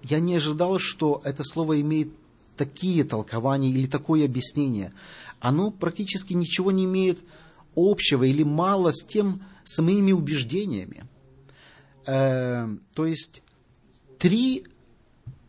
Я 0.05 0.21
не 0.21 0.37
ожидал, 0.37 0.79
что 0.79 1.21
это 1.25 1.43
слово 1.43 1.81
имеет 1.81 2.09
такие 2.57 3.03
толкования 3.03 3.71
или 3.71 3.87
такое 3.87 4.25
объяснение. 4.25 4.93
Оно 5.41 5.73
практически 5.73 6.33
ничего 6.33 6.71
не 6.71 6.85
имеет 6.85 7.19
общего 7.75 8.23
или 8.23 8.45
мало 8.45 8.93
с 8.93 9.05
тем, 9.05 9.43
с 9.65 9.83
моими 9.83 10.13
убеждениями. 10.13 11.05
Э, 12.07 12.69
то 12.95 13.05
есть 13.05 13.43
три 14.19 14.65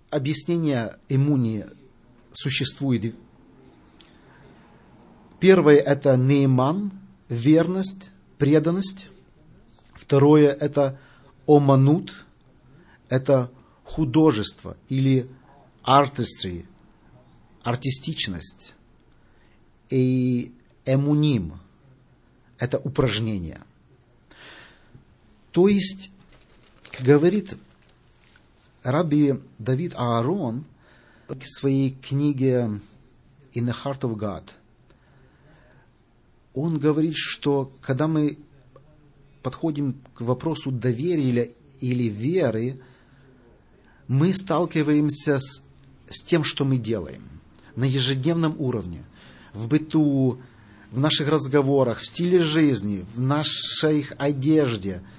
объяснения 0.10 0.98
иммунии 1.08 1.67
существует. 2.34 3.13
Первое– 5.39 5.77
это 5.77 6.17
нейман, 6.17 6.91
верность, 7.29 8.12
преданность. 8.38 9.08
Второе– 9.93 10.51
это 10.60 11.00
оманут, 11.48 12.25
это 13.08 13.50
художество 13.86 14.75
или 14.89 15.29
artistry, 15.84 16.65
артистичность. 17.63 18.74
И 19.89 20.53
эмуним– 20.86 21.60
это 22.58 22.77
упражнение. 22.77 23.62
То 25.51 25.67
есть, 25.67 26.12
говорит 27.00 27.55
Раби 28.84 29.36
Давид 29.58 29.96
Аарон 29.96 30.65
в 31.27 31.43
своей 31.46 31.91
книге 31.91 32.81
«In 33.53 33.65
the 33.65 33.75
Heart 33.84 34.01
of 34.01 34.15
God», 34.15 34.43
он 36.53 36.79
говорит, 36.79 37.15
что 37.15 37.72
когда 37.82 38.08
мы 38.08 38.38
подходим 39.44 39.96
к 40.13 40.22
вопросу 40.22 40.72
доверия 40.72 41.51
или, 41.79 42.03
веры, 42.03 42.79
мы 44.08 44.34
сталкиваемся 44.34 45.38
с, 45.38 45.63
с 46.10 46.24
тем, 46.24 46.44
что 46.44 46.65
мы 46.65 46.77
делаем 46.77 47.24
на 47.75 47.86
ежедневном 47.86 48.56
уровне, 48.60 49.03
в 49.53 49.68
быту, 49.68 50.39
в 50.91 51.00
наших 51.00 51.29
разговорах, 51.29 52.00
в 52.00 52.08
стиле 52.08 52.39
жизни, 52.39 53.06
в 53.15 53.20
нашей 53.20 54.08
одежде– 54.18 55.01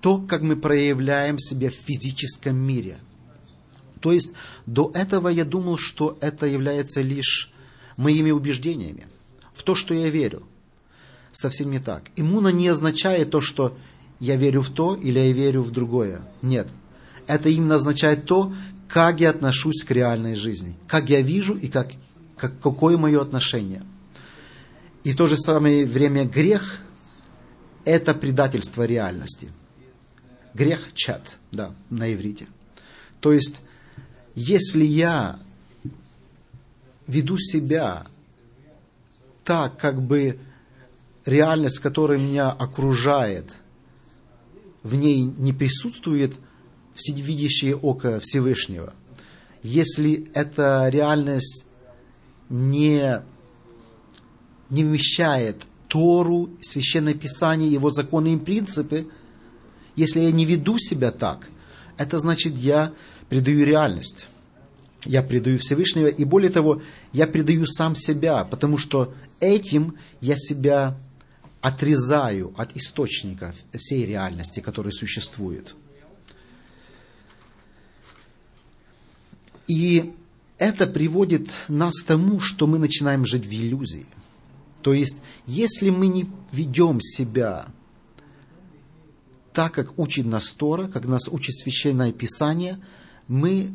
то, 0.00 0.18
как 0.18 0.42
мы 0.42 0.56
проявляем 0.56 1.38
себя 1.38 1.70
в 1.70 1.74
физическом 1.74 2.56
мире. 2.56 2.98
То 4.00 4.12
есть 4.12 4.30
до 4.66 4.90
этого 4.94 5.28
я 5.28 5.44
думал, 5.44 5.76
что 5.76 6.16
это 6.20 6.46
является 6.46 7.00
лишь 7.00 7.52
моими 7.96 8.30
убеждениями, 8.30 9.08
в 9.58 9.62
то, 9.62 9.74
что 9.74 9.92
я 9.92 10.08
верю. 10.08 10.44
Совсем 11.32 11.70
не 11.70 11.78
так. 11.78 12.04
Иммуна 12.16 12.48
не 12.48 12.68
означает 12.68 13.30
то, 13.30 13.40
что 13.40 13.76
я 14.20 14.36
верю 14.36 14.62
в 14.62 14.70
то 14.70 14.94
или 14.94 15.18
я 15.18 15.32
верю 15.32 15.62
в 15.62 15.70
другое. 15.70 16.22
Нет. 16.40 16.68
Это 17.26 17.50
именно 17.50 17.74
означает 17.74 18.24
то, 18.24 18.54
как 18.88 19.20
я 19.20 19.30
отношусь 19.30 19.84
к 19.84 19.90
реальной 19.90 20.34
жизни, 20.34 20.76
как 20.86 21.10
я 21.10 21.20
вижу 21.20 21.54
и 21.54 21.68
как, 21.68 21.90
как, 22.36 22.58
какое 22.60 22.96
мое 22.96 23.20
отношение. 23.20 23.82
И 25.04 25.12
в 25.12 25.16
то 25.16 25.26
же 25.26 25.36
самое 25.36 25.84
время 25.84 26.24
грех– 26.24 26.80
это 27.84 28.14
предательство 28.14 28.84
реальности– 28.84 29.52
Грех 30.58 30.92
чат, 30.94 31.36
да, 31.52 31.72
на 31.88 32.12
иврите. 32.12 32.48
То 33.20 33.32
есть, 33.32 33.60
если 34.34 34.84
я 34.84 35.38
веду 37.06 37.38
себя 37.38 38.08
так, 39.48 39.78
как 39.78 40.02
бы 40.02 40.38
реальность, 41.24 41.78
которая 41.78 42.18
меня 42.18 42.50
окружает, 42.50 43.46
в 44.82 44.94
ней 44.94 45.22
не 45.22 45.54
присутствует 45.54 46.34
всевидящее 46.94 47.74
око 47.74 48.20
Всевышнего. 48.20 48.92
Если 49.62 50.30
эта 50.34 50.90
реальность 50.90 51.66
не, 52.50 53.22
не 54.68 54.84
вмещает 54.84 55.62
Тору, 55.88 56.50
Священное 56.60 57.14
Писание, 57.14 57.72
его 57.72 57.90
законы 57.90 58.34
и 58.34 58.36
принципы, 58.36 59.08
если 59.96 60.20
я 60.20 60.30
не 60.30 60.44
веду 60.44 60.76
себя 60.76 61.10
так, 61.10 61.48
это 61.96 62.18
значит, 62.18 62.58
я 62.58 62.92
предаю 63.30 63.64
реальность. 63.64 64.26
Я 65.04 65.22
предаю 65.22 65.58
Всевышнего, 65.58 66.08
и 66.08 66.24
более 66.24 66.50
того, 66.50 66.82
я 67.12 67.26
предаю 67.26 67.66
сам 67.66 67.94
себя, 67.94 68.44
потому 68.44 68.78
что 68.78 69.14
этим 69.40 69.96
я 70.20 70.34
себя 70.36 70.98
отрезаю 71.60 72.52
от 72.56 72.76
источника 72.76 73.54
всей 73.74 74.06
реальности, 74.06 74.60
которая 74.60 74.92
существует. 74.92 75.74
И 79.66 80.14
это 80.56 80.86
приводит 80.86 81.50
нас 81.68 82.00
к 82.02 82.06
тому, 82.06 82.40
что 82.40 82.66
мы 82.66 82.78
начинаем 82.78 83.26
жить 83.26 83.46
в 83.46 83.52
иллюзии. 83.52 84.06
То 84.82 84.94
есть, 84.94 85.18
если 85.46 85.90
мы 85.90 86.08
не 86.08 86.30
ведем 86.52 87.00
себя 87.00 87.66
так, 89.52 89.74
как 89.74 89.98
учит 89.98 90.24
нас 90.26 90.52
Тора, 90.52 90.88
как 90.88 91.04
нас 91.04 91.28
учит 91.28 91.56
Священное 91.56 92.12
Писание, 92.12 92.80
мы 93.26 93.72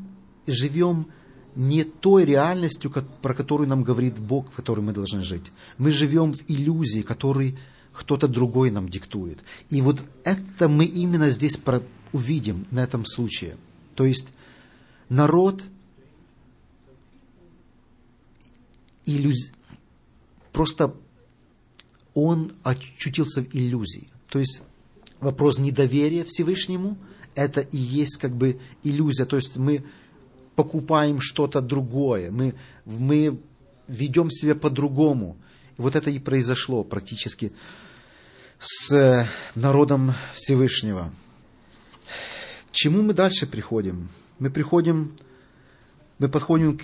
живем 0.47 1.08
не 1.56 1.84
той 1.84 2.25
реальностью, 2.25 2.91
про 3.21 3.34
которую 3.34 3.69
нам 3.69 3.84
говорит 3.84 4.19
Бог, 4.19 4.51
в 4.51 4.56
которой 4.56 4.82
мы 4.82 4.91
должны 4.91 5.21
жить. 5.21 5.43
Мы 5.77 5.91
живем 5.91 6.34
в 6.34 6.41
иллюзии, 6.47 7.01
которую 7.01 7.56
кто-то 7.91 8.27
другой 8.27 8.71
нам 8.71 8.89
диктует. 8.89 9.39
И 9.69 9.82
вот 9.82 10.03
это 10.23 10.67
мы 10.67 10.86
именно 10.86 11.29
здесь 11.29 11.60
увидим 12.12 12.65
на 12.71 12.79
этом 12.84 13.06
случае. 13.06 13.56
То 13.95 14.06
есть 14.06 14.27
народ 15.10 15.63
иллюз... 19.06 19.51
просто 20.51 20.93
он 22.15 22.53
очутился 22.63 23.43
в 23.43 23.56
иллюзии. 23.56 24.08
То 24.29 24.39
есть 24.39 24.62
вопрос 25.19 25.60
недоверия 25.60 26.25
Всевышнему, 26.27 26.97
это 27.36 27.62
и 27.62 27.77
есть 27.77 28.17
как 28.17 28.36
бы 28.36 28.60
иллюзия. 28.84 29.25
То 29.25 29.36
есть 29.36 29.58
мы 29.58 29.84
покупаем 30.55 31.19
что-то 31.21 31.61
другое, 31.61 32.31
мы, 32.31 32.55
мы 32.85 33.39
ведем 33.87 34.29
себя 34.31 34.55
по-другому. 34.55 35.37
Вот 35.77 35.95
это 35.95 36.09
и 36.09 36.19
произошло 36.19 36.83
практически 36.83 37.51
с 38.59 39.27
народом 39.55 40.13
Всевышнего. 40.33 41.11
К 42.69 42.71
чему 42.71 43.01
мы 43.01 43.13
дальше 43.13 43.45
приходим? 43.45 44.09
Мы 44.39 44.49
приходим, 44.49 45.15
мы 46.19 46.29
подходим 46.29 46.77
к, 46.77 46.83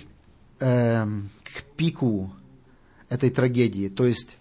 э, 0.60 1.06
к 1.42 1.62
пику 1.76 2.32
этой 3.08 3.30
трагедии. 3.30 3.88
То 3.88 4.06
есть 4.06 4.38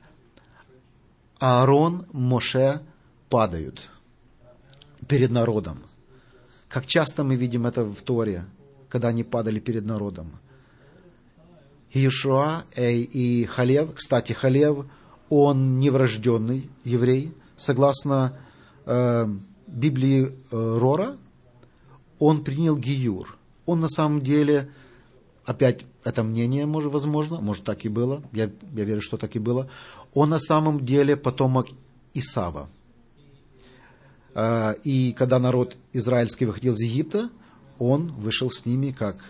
Аарон, 1.39 2.05
Моше 2.11 2.81
падают 3.29 3.89
перед 5.07 5.31
народом. 5.31 5.83
Как 6.67 6.85
часто 6.85 7.23
мы 7.23 7.35
видим 7.35 7.65
это 7.65 7.83
в 7.83 8.01
Торе, 8.01 8.45
когда 8.89 9.09
они 9.09 9.23
падали 9.23 9.59
перед 9.59 9.85
народом. 9.85 10.39
Иешуа 11.93 12.65
и 12.75 13.47
Халев, 13.49 13.93
кстати, 13.95 14.33
Халев, 14.33 14.85
он 15.29 15.79
неврожденный 15.79 16.69
еврей, 16.83 17.33
согласно 17.55 18.37
э, 18.85 19.27
Библии 19.67 20.27
э, 20.51 20.77
Рора, 20.79 21.17
он 22.17 22.43
принял 22.43 22.77
Гиюр. 22.77 23.37
Он 23.65 23.79
на 23.79 23.89
самом 23.89 24.21
деле, 24.21 24.71
опять 25.45 25.85
это 26.03 26.23
мнение, 26.23 26.65
может, 26.65 26.91
возможно, 26.91 27.39
может 27.39 27.63
так 27.63 27.85
и 27.85 27.89
было, 27.89 28.23
я, 28.33 28.49
я 28.75 28.83
верю, 28.83 29.01
что 29.01 29.17
так 29.17 29.35
и 29.35 29.39
было, 29.39 29.69
он 30.13 30.29
на 30.29 30.39
самом 30.39 30.85
деле 30.85 31.15
потомок 31.15 31.67
Исава. 32.13 32.69
А, 34.33 34.71
и 34.83 35.13
когда 35.13 35.39
народ 35.39 35.75
израильский 35.93 36.45
выходил 36.45 36.73
из 36.73 36.81
Египта, 36.81 37.29
он 37.79 38.11
вышел 38.11 38.51
с 38.51 38.65
ними 38.65 38.91
как 38.91 39.23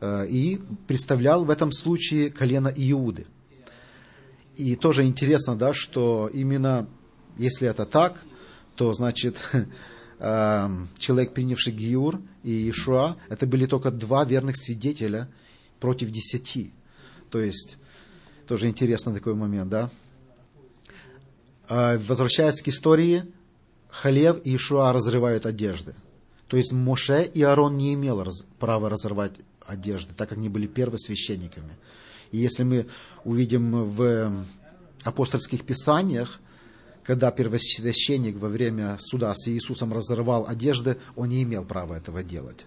а, 0.00 0.24
и 0.24 0.58
представлял 0.86 1.44
в 1.44 1.50
этом 1.50 1.72
случае 1.72 2.30
колено 2.30 2.72
Иуды. 2.74 3.26
И 4.56 4.76
тоже 4.76 5.04
интересно, 5.04 5.56
да, 5.56 5.72
что 5.72 6.28
именно 6.32 6.88
если 7.38 7.68
это 7.68 7.86
так, 7.86 8.22
то 8.74 8.92
значит 8.92 9.38
а, 10.18 10.70
человек, 10.98 11.32
принявший 11.32 11.72
Гиур 11.72 12.20
и 12.42 12.68
Ишуа, 12.68 13.16
это 13.28 13.46
были 13.46 13.66
только 13.66 13.90
два 13.90 14.24
верных 14.24 14.56
свидетеля 14.56 15.28
против 15.78 16.10
десяти. 16.10 16.72
То 17.30 17.40
есть, 17.40 17.76
тоже 18.46 18.68
интересный 18.68 19.14
такой 19.14 19.34
момент, 19.34 19.70
да. 19.70 19.90
Возвращаясь 21.68 22.60
к 22.60 22.66
истории, 22.66 23.24
Халев 23.88 24.44
и 24.44 24.56
Ишуа 24.56 24.92
разрывают 24.92 25.46
одежды. 25.46 25.94
То 26.50 26.56
есть 26.56 26.72
Моше 26.72 27.22
и 27.22 27.42
Аарон 27.42 27.76
не 27.76 27.94
имел 27.94 28.24
раз, 28.24 28.44
права 28.58 28.90
разорвать 28.90 29.34
одежды, 29.64 30.14
так 30.16 30.28
как 30.28 30.38
они 30.38 30.48
были 30.48 30.66
первосвященниками. 30.66 31.70
И 32.32 32.38
если 32.38 32.64
мы 32.64 32.86
увидим 33.22 33.84
в 33.84 34.32
апостольских 35.04 35.64
писаниях, 35.64 36.40
когда 37.04 37.30
первосвященник 37.30 38.36
во 38.36 38.48
время 38.48 38.98
суда 38.98 39.32
с 39.32 39.46
Иисусом 39.48 39.92
разорвал 39.92 40.44
одежды, 40.48 40.98
он 41.14 41.28
не 41.28 41.44
имел 41.44 41.64
права 41.64 41.94
этого 41.94 42.24
делать. 42.24 42.66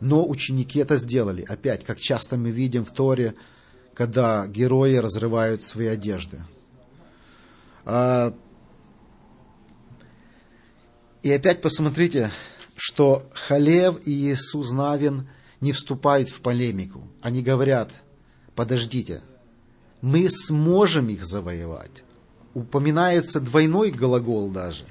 Но 0.00 0.28
ученики 0.28 0.80
это 0.80 0.96
сделали. 0.96 1.42
Опять, 1.42 1.84
как 1.84 2.00
часто 2.00 2.36
мы 2.36 2.50
видим 2.50 2.84
в 2.84 2.90
Торе, 2.90 3.36
когда 3.94 4.48
герои 4.48 4.96
разрывают 4.96 5.62
свои 5.62 5.86
одежды. 5.86 6.40
А, 7.84 8.34
и 11.22 11.30
опять 11.30 11.62
посмотрите, 11.62 12.32
что 12.76 13.28
Халев 13.32 14.00
и 14.06 14.10
Иисус 14.10 14.72
Навин 14.72 15.28
не 15.60 15.72
вступают 15.72 16.28
в 16.28 16.40
полемику. 16.40 17.06
Они 17.20 17.42
говорят, 17.42 17.92
подождите, 18.54 19.22
мы 20.00 20.28
сможем 20.30 21.08
их 21.08 21.24
завоевать. 21.24 22.04
Упоминается 22.54 23.40
двойной 23.40 23.90
глагол 23.90 24.50
даже. 24.50 24.84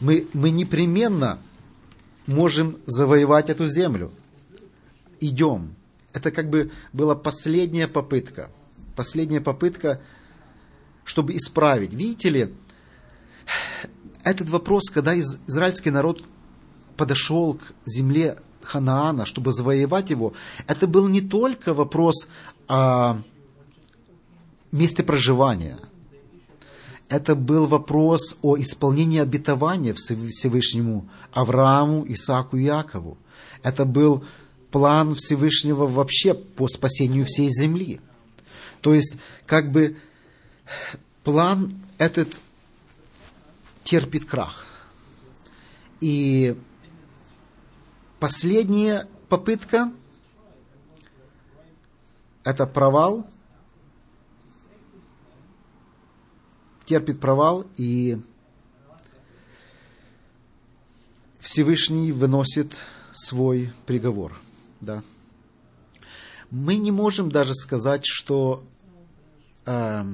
Мы, 0.00 0.26
мы 0.32 0.50
непременно 0.50 1.38
можем 2.26 2.78
завоевать 2.86 3.50
эту 3.50 3.66
землю. 3.66 4.12
Идем. 5.20 5.74
Это 6.12 6.30
как 6.30 6.48
бы 6.48 6.70
была 6.92 7.14
последняя 7.14 7.88
попытка. 7.88 8.50
Последняя 8.96 9.40
попытка, 9.40 10.00
чтобы 11.04 11.36
исправить. 11.36 11.92
Видите 11.92 12.30
ли, 12.30 12.54
этот 14.22 14.48
вопрос, 14.48 14.90
когда 14.90 15.18
израильский 15.18 15.90
народ 15.90 16.22
подошел 16.96 17.54
к 17.54 17.72
земле 17.84 18.38
Ханаана, 18.62 19.26
чтобы 19.26 19.52
завоевать 19.52 20.10
его, 20.10 20.32
это 20.66 20.86
был 20.86 21.08
не 21.08 21.20
только 21.20 21.74
вопрос 21.74 22.28
о 22.68 23.18
месте 24.70 25.02
проживания. 25.02 25.78
Это 27.08 27.34
был 27.34 27.66
вопрос 27.66 28.38
о 28.40 28.56
исполнении 28.56 29.20
обетования 29.20 29.92
Всевышнему 29.94 31.08
Аврааму, 31.32 32.04
Исааку 32.08 32.56
и 32.56 32.64
Якову. 32.64 33.18
Это 33.62 33.84
был 33.84 34.24
план 34.70 35.14
Всевышнего 35.14 35.86
вообще 35.86 36.32
по 36.32 36.68
спасению 36.68 37.26
всей 37.26 37.50
земли. 37.50 38.00
То 38.80 38.94
есть, 38.94 39.18
как 39.44 39.70
бы, 39.70 39.96
план 41.22 41.82
этот 41.98 42.28
терпит 43.84 44.24
крах. 44.24 44.66
И 46.00 46.56
последняя 48.22 49.08
попытка– 49.28 49.92
это 52.44 52.68
провал, 52.68 53.26
терпит 56.84 57.18
провал, 57.18 57.66
и 57.76 58.20
Всевышний 61.40 62.12
выносит 62.12 62.76
свой 63.10 63.72
приговор– 63.86 64.40
да. 64.80 65.02
Мы 66.52 66.76
не 66.76 66.92
можем 66.92 67.28
даже 67.28 67.54
сказать, 67.54 68.04
что 68.06 68.62
э, 69.66 70.04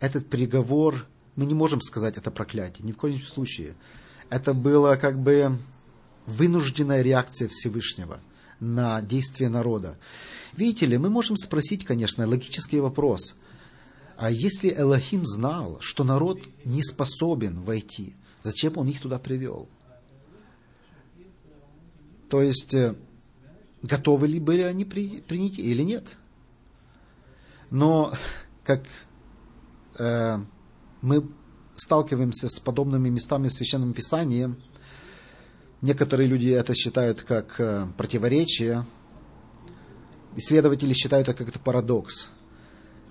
этот 0.00 0.28
приговор, 0.28 1.06
мы 1.36 1.46
не 1.46 1.54
можем 1.54 1.80
сказать 1.80 2.16
это 2.16 2.32
проклятие, 2.32 2.84
ни 2.84 2.90
в 2.90 2.96
коем 2.96 3.24
случае. 3.24 3.76
Это 4.30 4.52
было 4.52 4.96
как 4.96 5.20
бы 5.20 5.60
вынужденная 6.26 7.02
реакция 7.02 7.48
Всевышнего 7.48 8.20
на 8.60 9.00
действия 9.02 9.48
народа. 9.48 9.96
Видите 10.54 10.86
ли, 10.86 10.98
мы 10.98 11.10
можем 11.10 11.36
спросить, 11.36 11.84
конечно, 11.84 12.26
логический 12.26 12.80
вопрос. 12.80 13.36
А 14.16 14.30
если 14.30 14.74
Элохим 14.74 15.26
знал, 15.26 15.78
что 15.80 16.04
народ 16.04 16.40
не 16.64 16.82
способен 16.82 17.60
войти, 17.60 18.14
зачем 18.42 18.76
он 18.78 18.88
их 18.88 19.00
туда 19.00 19.18
привел? 19.18 19.68
То 22.30 22.42
есть, 22.42 22.74
э, 22.74 22.96
готовы 23.82 24.26
ли 24.26 24.40
были 24.40 24.62
они 24.62 24.84
при, 24.84 25.20
принять 25.20 25.58
или 25.58 25.82
нет? 25.82 26.16
Но, 27.70 28.14
как 28.64 28.84
э, 29.98 30.38
мы 31.02 31.28
сталкиваемся 31.76 32.48
с 32.48 32.58
подобными 32.58 33.10
местами 33.10 33.48
в 33.48 33.52
Священном 33.52 33.92
Писании, 33.92 34.54
некоторые 35.82 36.28
люди 36.28 36.48
это 36.50 36.74
считают 36.74 37.22
как 37.22 37.60
э, 37.60 37.86
противоречие, 37.96 38.86
исследователи 40.36 40.92
считают 40.92 41.28
это 41.28 41.38
как 41.38 41.48
это 41.48 41.58
парадокс. 41.58 42.28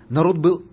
Народ 0.10 0.38
был, 0.38 0.63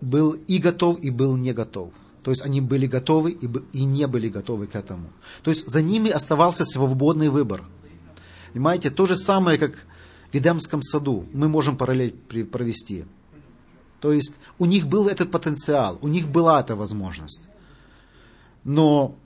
был 0.00 0.32
и 0.32 0.58
готов, 0.58 1.00
и 1.00 1.10
был 1.10 1.36
не 1.36 1.52
готов. 1.52 1.90
То 2.22 2.30
есть 2.30 2.42
они 2.42 2.60
были 2.60 2.86
готовы 2.86 3.32
и, 3.32 3.48
и 3.72 3.84
не 3.84 4.06
были 4.06 4.28
готовы 4.28 4.66
к 4.66 4.74
этому. 4.76 5.10
То 5.42 5.50
есть 5.50 5.68
за 5.68 5.82
ними 5.82 6.10
оставался 6.10 6.64
свободный 6.64 7.28
выбор– 7.28 7.64
Понимаете, 8.52 8.90
то 8.90 9.06
же 9.06 9.16
самое, 9.16 9.58
как 9.58 9.86
в 10.32 10.34
Эдемском 10.34 10.82
саду 10.82 11.26
мы 11.32 11.48
можем 11.48 11.76
параллель 11.76 12.12
провести. 12.12 13.04
То 14.00 14.12
есть 14.12 14.34
у 14.58 14.64
них 14.64 14.86
был 14.86 15.08
этот 15.08 15.30
потенциал, 15.30 15.98
у 16.02 16.08
них 16.08 16.28
была 16.28 16.60
эта 16.60 16.76
возможность. 16.76 17.42
Но 18.64 19.16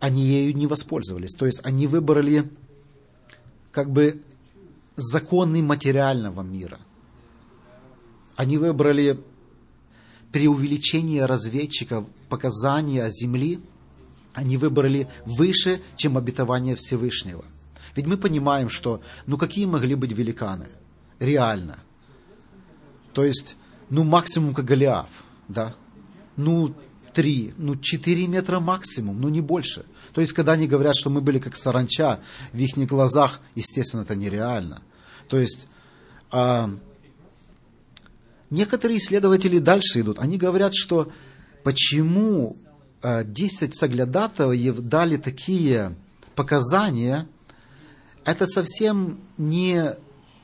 они 0.00 0.26
ею 0.26 0.56
не 0.56 0.66
воспользовались. 0.66 1.36
То 1.36 1.46
есть 1.46 1.60
они 1.64 1.86
выбрали 1.86 2.50
как 3.70 3.90
бы 3.90 4.20
законы 4.96 5.62
материального 5.62 6.42
мира. 6.42 6.80
Они 8.36 8.58
выбрали 8.58 9.20
преувеличение 10.32 11.26
разведчиков, 11.26 12.06
показания 12.28 13.04
о 13.04 13.10
земле. 13.10 13.60
Они 14.32 14.56
выбрали 14.56 15.08
выше, 15.24 15.80
чем 15.96 16.16
обетование 16.16 16.74
Всевышнего– 16.74 17.44
ведь 17.94 18.06
мы 18.06 18.16
понимаем, 18.16 18.68
что 18.68 19.02
ну 19.26 19.36
какие 19.36 19.64
могли 19.66 19.94
быть 19.94 20.12
великаны? 20.12 20.68
Реально. 21.18 21.80
То 23.12 23.24
есть, 23.24 23.56
ну 23.88 24.04
максимум 24.04 24.54
как 24.54 24.64
Голиаф, 24.64 25.24
да? 25.48 25.74
Ну 26.36 26.74
три, 27.12 27.54
ну 27.56 27.76
четыре 27.76 28.26
метра 28.26 28.60
максимум, 28.60 29.20
ну 29.20 29.28
не 29.28 29.40
больше. 29.40 29.84
То 30.12 30.20
есть, 30.20 30.32
когда 30.32 30.52
они 30.52 30.66
говорят, 30.66 30.96
что 30.96 31.10
мы 31.10 31.20
были 31.20 31.38
как 31.38 31.56
саранча, 31.56 32.20
в 32.52 32.58
их 32.58 32.74
глазах, 32.88 33.40
естественно, 33.54 34.02
это 34.02 34.14
нереально. 34.14 34.82
То 35.28 35.38
есть, 35.38 35.66
а, 36.30 36.70
некоторые 38.50 38.98
исследователи 38.98 39.58
дальше 39.58 40.00
идут. 40.00 40.18
Они 40.18 40.36
говорят, 40.36 40.74
что 40.74 41.12
почему 41.62 42.56
а, 43.02 43.24
10 43.24 43.74
соглядатаев 43.74 44.78
дали 44.80 45.16
такие 45.16 45.94
показания, 46.34 47.26
это 48.24 48.46
совсем 48.46 49.18
не 49.38 49.94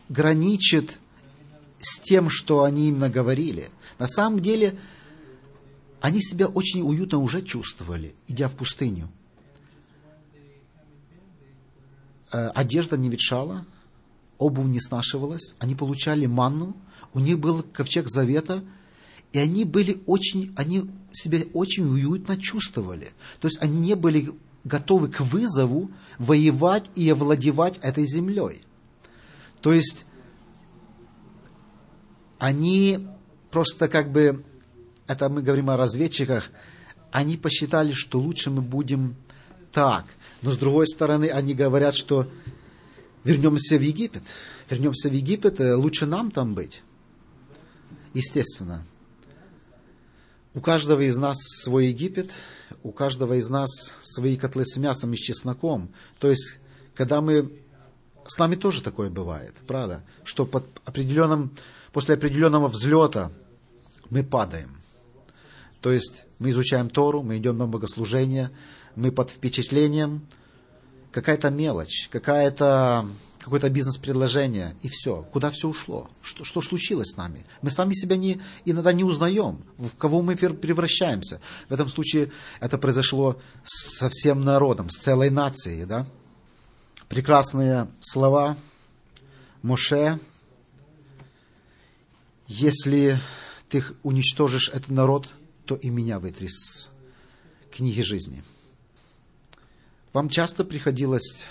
граничит 0.09 0.99
с 1.81 2.01
тем, 2.01 2.31
что 2.31 2.65
они 2.65 2.89
им 2.89 2.99
наговорили. 2.99 3.69
На 3.99 4.07
самом 4.07 4.41
деле, 4.41 4.79
они 6.01 6.21
себя 6.21 6.47
очень 6.47 6.83
уютно 6.83 7.19
уже 7.19 7.43
чувствовали, 7.43 8.15
идя 8.29 8.49
в 8.49 8.55
пустыню. 8.55 9.09
Э, 12.33 12.49
одежда 12.49 12.97
не 12.97 13.09
ветшала, 13.09 13.65
обувь 14.39 14.67
не 14.67 14.81
снашивалась, 14.81 15.55
они 15.59 15.75
получали 15.75 16.27
манну, 16.27 16.77
у 17.15 17.21
них 17.21 17.39
был 17.39 17.63
ковчег 17.63 18.09
завета, 18.09 18.63
и 19.33 19.39
они 19.39 19.65
были 19.65 20.03
очень, 20.07 20.53
они 20.57 20.91
себя 21.13 21.41
очень 21.53 21.85
уютно 21.85 22.37
чувствовали. 22.37 23.13
То 23.41 23.49
есть 23.49 23.61
они 23.63 23.79
не 23.79 23.95
были 23.95 24.33
готовы 24.65 25.09
к 25.09 25.21
вызову 25.21 25.91
воевать 26.19 26.91
и 26.95 27.09
овладевать 27.09 27.79
этой 27.79 28.05
землей. 28.05 28.63
То 29.63 29.73
есть 29.73 30.05
они 32.39 33.07
просто 33.51 33.89
как 33.89 34.13
бы, 34.13 34.45
это 35.07 35.29
мы 35.29 35.43
говорим 35.43 35.71
о 35.71 35.77
разведчиках, 35.77 36.51
они 37.11 37.37
посчитали, 37.37 37.93
что 37.93 38.19
лучше 38.21 38.51
мы 38.51 38.63
будем 38.63 39.17
так. 39.73 40.05
Но 40.43 40.51
с 40.51 40.57
другой 40.57 40.87
стороны, 40.87 41.27
они 41.27 41.55
говорят, 41.55 41.95
что 41.95 42.29
вернемся 43.25 43.79
в 43.79 43.83
Египет. 43.83 44.23
Вернемся 44.69 45.09
в 45.09 45.13
Египет, 45.13 45.61
э, 45.61 45.75
лучше 45.75 46.07
нам 46.07 46.31
там 46.31 46.55
быть. 46.55 46.83
Естественно. 48.15 48.85
У 50.55 50.61
каждого 50.61 51.03
из 51.03 51.17
нас 51.19 51.37
свой 51.39 51.89
Египет, 51.89 52.31
у 52.83 52.91
каждого 52.91 53.35
из 53.35 53.51
нас 53.51 53.93
свои 54.03 54.37
котлы 54.37 54.65
с 54.65 54.77
мясом 54.77 55.13
и 55.13 55.17
с 55.17 55.21
чесноком. 55.21 55.91
То 56.19 56.31
есть, 56.31 56.57
когда 56.95 57.21
мы... 57.21 57.53
С 58.27 58.39
нами 58.39 58.57
тоже 58.57 58.83
такое 58.83 59.09
бывает, 59.09 59.55
правда? 59.67 60.03
Что 60.25 60.47
под 60.47 60.65
определенным, 60.85 61.55
после 61.93 62.15
определенного 62.15 62.67
взлета 62.69 63.31
мы 64.11 64.25
падаем. 64.25 64.76
То 65.81 65.93
есть 65.93 66.25
мы 66.39 66.51
изучаем 66.51 66.91
Тору, 66.91 67.23
мы 67.23 67.37
идем 67.37 67.59
на 67.59 67.67
богослужение, 67.67 68.51
мы 68.95 69.13
под 69.13 69.31
впечатлением, 69.31 70.27
какая-то 71.13 71.51
мелочь, 71.51 72.09
какая-то 72.11 73.09
какое-то 73.47 73.71
бизнес-предложение, 73.71 74.75
и 74.83 74.89
все. 74.89 75.23
Куда 75.33 75.51
все 75.51 75.69
ушло? 75.69 76.11
Что, 76.21 76.43
что 76.43 76.61
случилось 76.61 77.13
с 77.13 77.17
нами? 77.17 77.47
Мы 77.63 77.71
сами 77.71 77.95
себя 77.95 78.17
не, 78.17 78.41
иногда 78.65 78.93
не 78.93 79.05
узнаем, 79.05 79.63
в 79.79 79.97
кого 79.97 80.21
мы 80.21 80.35
превращаемся. 80.35 81.41
В 81.69 81.73
этом 81.73 81.89
случае 81.89 82.33
это 82.59 82.77
произошло 82.77 83.41
со 83.63 84.09
всем 84.09 84.43
народом, 84.45 84.91
с 84.91 84.97
целой 84.97 85.31
нацией. 85.31 85.85
Да? 85.85 86.09
Прекрасные 87.09 87.87
слова 88.01 88.57
Моше. 89.63 90.19
Если 92.49 93.21
ты 93.69 93.85
уничтожишь 94.03 94.71
этот 94.71 94.91
народ, 94.91 95.29
то 95.67 95.75
и 95.75 95.91
меня 95.91 96.19
вытри 96.19 96.49
с 96.49 96.91
книги 97.71 98.01
жизни. 98.01 98.43
Вам 100.13 100.29
часто 100.29 100.65
приходилось 100.65 101.45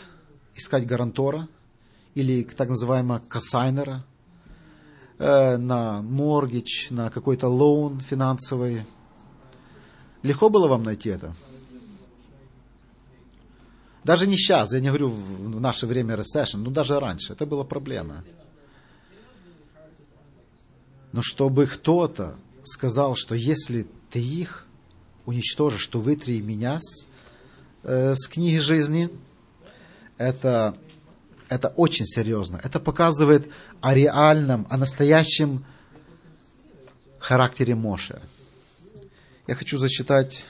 искать 0.56 0.88
гарантора– 0.88 1.48
или 2.16 2.44
так 2.44 2.70
называемого 2.70 3.20
кассайнера 3.20 4.04
э, 5.20 5.58
на 5.58 6.02
моргич, 6.02 6.88
на 6.90 7.12
какой-то 7.12 7.50
лоун 7.50 8.00
финансовый. 8.00 8.86
Легко 10.24 10.50
было 10.50 10.68
вам 10.68 10.84
найти 10.84 11.10
это? 11.10 11.36
Даже 14.04 14.28
не 14.28 14.38
сейчас, 14.38 14.72
я 14.72 14.80
не 14.80 14.88
говорю 14.88 15.10
в 15.10 15.60
наше 15.60 15.88
время 15.88 16.16
recession, 16.16 16.58
но 16.60 16.72
даже 16.72 17.00
раньше. 17.00 17.34
Это 17.34 17.46
была 17.46 17.64
проблема. 17.64 18.24
Но 21.12 21.22
чтобы 21.22 21.66
кто-то 21.66 22.36
сказал, 22.64 23.16
что 23.16 23.36
если 23.36 23.88
ты 24.12 24.20
их 24.20 24.66
уничтожишь, 25.26 25.86
то 25.88 26.00
вытри 26.00 26.42
меня 26.42 26.80
с, 26.80 27.08
э, 27.84 28.14
с 28.16 28.28
книги 28.28 28.58
жизни, 28.58 29.10
это 30.18 30.76
это 31.50 31.70
очень 31.70 32.06
серьезно. 32.06 32.60
Это 32.64 32.80
показывает 32.80 33.52
о 33.82 33.94
реальном, 33.94 34.66
о 34.70 34.78
настоящем 34.78 35.64
характере 37.20 37.76
Моше. 37.76 38.22
Я 39.48 39.56
хочу 39.56 39.78
зачитать, 39.78 40.44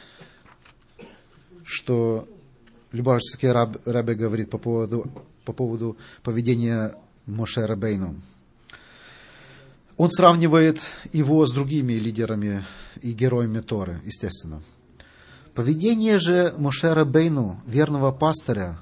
что 1.64 2.28
Любавичский 2.92 3.52
раб, 3.52 3.78
Рабе 3.86 4.16
говорит 4.16 4.50
по 4.50 4.58
поводу, 4.58 5.12
по 5.44 5.52
поводу 5.52 5.98
поведения 6.24 6.96
Моше 7.26 7.66
Рабейну. 7.66 8.22
Он 9.98 10.12
сравнивает 10.12 10.82
его 11.14 11.46
с 11.46 11.54
другими 11.54 11.94
лидерами 11.94 12.66
и 13.02 13.14
героями 13.14 13.62
Торы, 13.62 14.02
естественно. 14.04 14.62
Поведение 15.54 16.20
же 16.20 16.54
Моше 16.58 16.94
Рабейну, 16.94 17.62
верного 17.66 18.12
пастыря, 18.12 18.78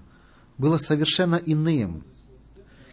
было 0.58 0.78
совершенно 0.78 1.36
иным. 1.36 2.04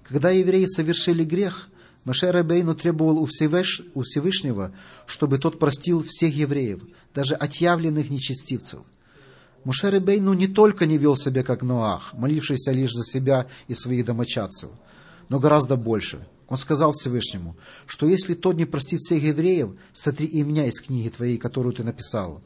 Когда 0.02 0.30
евреи 0.30 0.66
совершили 0.66 1.24
грех, 1.24 1.68
Маше 2.04 2.32
Рабейну 2.32 2.74
требовал 2.74 3.18
у 3.18 3.26
Всевышнего, 3.26 4.72
чтобы 5.06 5.38
тот 5.38 5.58
простил 5.58 6.02
всех 6.06 6.34
евреев, 6.34 6.82
даже 7.14 7.34
отъявленных 7.34 8.10
нечестивцев. 8.10 8.80
Муше 9.64 9.90
Ребейну 9.90 10.32
не 10.32 10.46
только 10.46 10.86
не 10.86 10.96
вел 10.96 11.16
себя 11.16 11.42
как 11.42 11.62
Ноах, 11.62 12.14
молившийся 12.14 12.72
лишь 12.72 12.92
за 12.92 13.04
себя 13.04 13.46
и 13.68 13.74
своих 13.74 14.06
домочадцев, 14.06 14.70
но 15.28 15.38
гораздо 15.38 15.76
больше. 15.76 16.26
Он 16.50 16.56
сказал 16.56 16.90
Всевышнему, 16.90 17.56
что 17.86 18.08
если 18.08 18.34
тот 18.34 18.56
не 18.56 18.64
простит 18.64 19.00
всех 19.00 19.22
евреев, 19.22 19.70
сотри 19.92 20.26
и 20.26 20.42
меня 20.42 20.66
из 20.66 20.80
книги 20.80 21.08
твоей, 21.08 21.38
которую 21.38 21.72
ты 21.72 21.84
написал. 21.84 22.42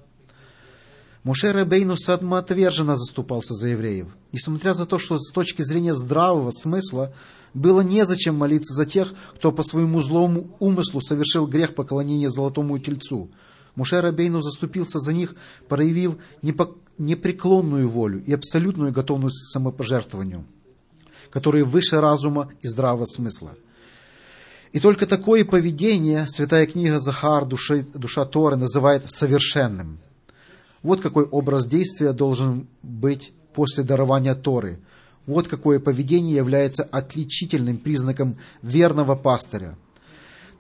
Муше 1.23 1.51
Ребейну 1.53 1.97
самоотверженно 1.97 2.97
заступался 2.97 3.55
за 3.55 3.69
евреев, 3.69 4.09
несмотря 4.31 4.75
за 4.75 4.85
то, 4.85 4.99
что 4.99 5.19
с 5.19 5.33
точки 5.33 5.63
зрения 5.63 5.95
здравого 5.95 6.51
смысла 6.51 7.15
было 7.55 7.81
незачем 7.81 8.35
молиться 8.35 8.75
за 8.75 8.85
тех, 8.85 9.15
кто 9.37 9.53
по 9.53 9.63
своему 9.63 10.03
злому 10.03 10.55
умыслу 10.59 11.01
совершил 11.01 11.47
грех 11.47 11.75
поклонения 11.75 12.29
золотому 12.29 12.79
тельцу. 12.79 13.31
Муше 13.75 14.03
Рабейну 14.03 14.43
заступился 14.43 14.99
за 14.99 15.15
них, 15.15 15.35
проявив 15.67 16.17
непреклонную 16.99 17.89
волю 17.89 18.23
и 18.23 18.35
абсолютную 18.35 18.93
готовность 18.93 19.45
к 19.45 19.53
самопожертвованию, 19.53 20.45
которые 21.31 21.65
выше 21.65 22.03
разума 22.03 22.51
и 22.61 22.69
здравого 22.69 23.07
смысла. 23.07 23.57
И 24.75 24.81
только 24.81 25.07
такое 25.07 25.47
поведение 25.47 26.27
святая 26.27 26.67
книга 26.67 27.01
Захар, 27.01 27.47
душа, 27.47 27.77
душа 27.95 28.27
Торы, 28.27 28.57
называет 28.57 29.11
совершенным– 29.11 29.99
вот 30.85 31.01
какой 31.01 31.25
образ 31.25 31.67
действия 31.67 32.13
должен 32.13 32.69
быть 32.83 33.33
после 33.55 33.83
дарования 33.83 34.35
Торы. 34.35 34.81
Вот 35.27 35.49
какое 35.49 35.81
поведение 35.81 36.37
является 36.37 36.83
отличительным 36.83 37.79
признаком 37.79 38.37
верного 38.61 39.17
пастыря. 39.17 39.79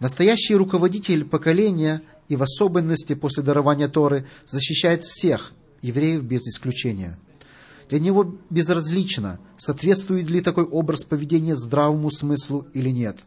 Настоящий 0.01 0.57
руководитель 0.57 1.27
поколения 1.27 2.01
и 2.29 2.37
в 2.37 2.43
особенности 2.43 3.15
после 3.15 3.43
дарования 3.43 3.87
Торы 3.89 4.27
защищает 4.47 5.05
всех 5.05 5.53
евреев 5.83 6.23
без 6.23 6.41
исключения. 6.47 7.19
Для 7.91 7.99
него 7.99 8.35
безразлично, 8.49 9.39
соответствует 9.59 10.31
ли 10.31 10.41
такой 10.41 10.65
образ 10.65 11.05
поведения 11.05 11.55
здравому 11.55 12.11
смыслу 12.11 12.67
или 12.73 12.89
нет– 12.89 13.19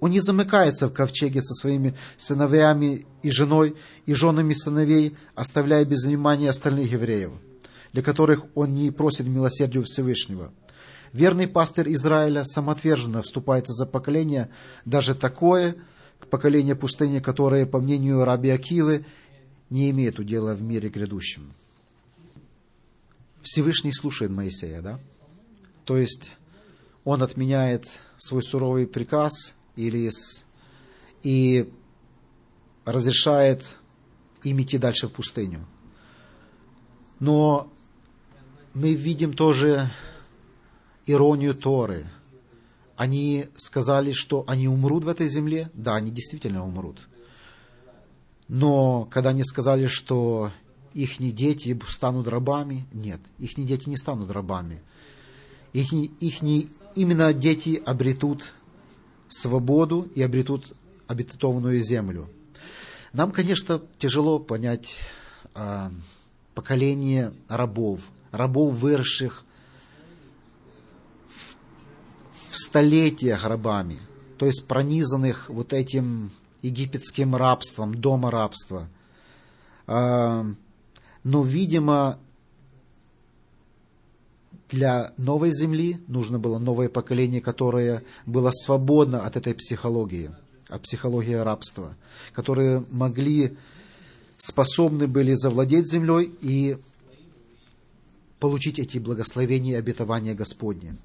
он 0.00 0.10
не 0.10 0.20
замыкается 0.20 0.88
в 0.88 0.92
ковчеге 0.92 1.40
со 1.40 1.54
своими 1.54 1.94
сыновьями 2.16 3.06
и 3.22 3.30
женой, 3.30 3.76
и 4.04 4.14
женами 4.14 4.52
сыновей, 4.52 5.16
оставляя 5.34 5.84
без 5.84 6.04
внимания 6.04 6.50
остальных 6.50 6.92
евреев, 6.92 7.32
для 7.92 8.02
которых 8.02 8.44
он 8.54 8.74
не 8.74 8.90
просит 8.90 9.26
милосердия 9.26 9.82
Всевышнего. 9.82 10.52
Верный 11.12 11.48
пастырь 11.48 11.92
Израиля 11.94 12.44
самоотверженно 12.44 13.22
вступается 13.22 13.72
за 13.72 13.86
поколение, 13.86 14.50
даже 14.84 15.14
такое, 15.14 15.76
поколение 16.30 16.74
пустыни, 16.74 17.20
которое, 17.20 17.64
по 17.64 17.80
мнению 17.80 18.24
раби 18.24 18.50
Акивы, 18.50 19.06
не 19.70 19.90
имеет 19.90 20.18
удела 20.18 20.54
в 20.54 20.62
мире 20.62 20.88
грядущем. 20.90 21.52
Всевышний 23.42 23.92
слушает 23.92 24.30
Моисея, 24.30 24.82
да? 24.82 25.00
То 25.84 25.96
есть 25.96 26.32
он 27.04 27.22
отменяет 27.22 27.86
свой 28.18 28.42
суровый 28.42 28.86
приказ 28.86 29.54
или 29.76 30.10
с, 30.10 30.44
и 31.22 31.70
разрешает 32.84 33.64
им 34.42 34.60
идти 34.62 34.78
дальше 34.78 35.08
в 35.08 35.12
пустыню. 35.12 35.66
Но 37.20 37.72
мы 38.74 38.94
видим 38.94 39.32
тоже 39.32 39.90
иронию 41.06 41.54
Торы. 41.54 42.06
Они 42.96 43.46
сказали, 43.56 44.12
что 44.12 44.44
они 44.46 44.68
умрут 44.68 45.04
в 45.04 45.08
этой 45.08 45.28
земле. 45.28 45.70
Да, 45.74 45.96
они 45.96 46.10
действительно 46.10 46.64
умрут. 46.64 47.08
Но 48.48 49.06
когда 49.10 49.30
они 49.30 49.44
сказали, 49.44 49.86
что 49.86 50.52
их 50.94 51.18
дети 51.18 51.78
станут 51.88 52.28
рабами, 52.28 52.86
нет, 52.92 53.20
их 53.38 53.54
дети 53.56 53.88
не 53.88 53.96
станут 53.96 54.30
рабами. 54.30 54.82
Их, 55.72 55.92
их 55.92 56.42
именно 56.94 57.34
дети 57.34 57.82
обретут 57.84 58.54
свободу 59.28 60.08
и 60.14 60.22
обретут 60.22 60.72
обетованную 61.06 61.80
землю. 61.80 62.28
Нам, 63.12 63.32
конечно, 63.32 63.80
тяжело 63.98 64.38
понять 64.38 64.98
э, 65.54 65.90
поколение 66.54 67.32
рабов, 67.48 68.00
рабов, 68.30 68.74
выросших 68.74 69.44
в, 71.28 72.52
в 72.52 72.58
столетиях 72.58 73.44
рабами, 73.44 73.98
то 74.38 74.46
есть 74.46 74.66
пронизанных 74.66 75.48
вот 75.48 75.72
этим 75.72 76.30
египетским 76.62 77.36
рабством, 77.36 77.94
дома 77.94 78.30
рабства. 78.30 78.88
Э, 79.86 80.44
но, 81.24 81.42
видимо, 81.42 82.18
для 84.70 85.12
новой 85.16 85.52
земли 85.52 86.00
нужно 86.08 86.38
было 86.38 86.58
новое 86.58 86.88
поколение, 86.88 87.40
которое 87.40 88.02
было 88.24 88.50
свободно 88.50 89.24
от 89.24 89.36
этой 89.36 89.54
психологии, 89.54 90.30
от 90.68 90.82
психологии 90.82 91.34
рабства, 91.34 91.94
которые 92.32 92.84
могли, 92.90 93.56
способны 94.38 95.06
были 95.06 95.34
завладеть 95.34 95.90
землей 95.90 96.32
и 96.40 96.76
получить 98.40 98.78
эти 98.78 98.98
благословения 98.98 99.74
и 99.74 99.78
обетования 99.78 100.34
Господни. 100.34 100.98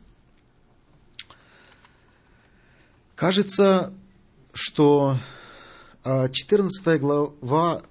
Кажется, 3.15 3.93
что 4.53 5.15
14 6.03 6.87
а, 6.87 6.97
глава 6.97 7.83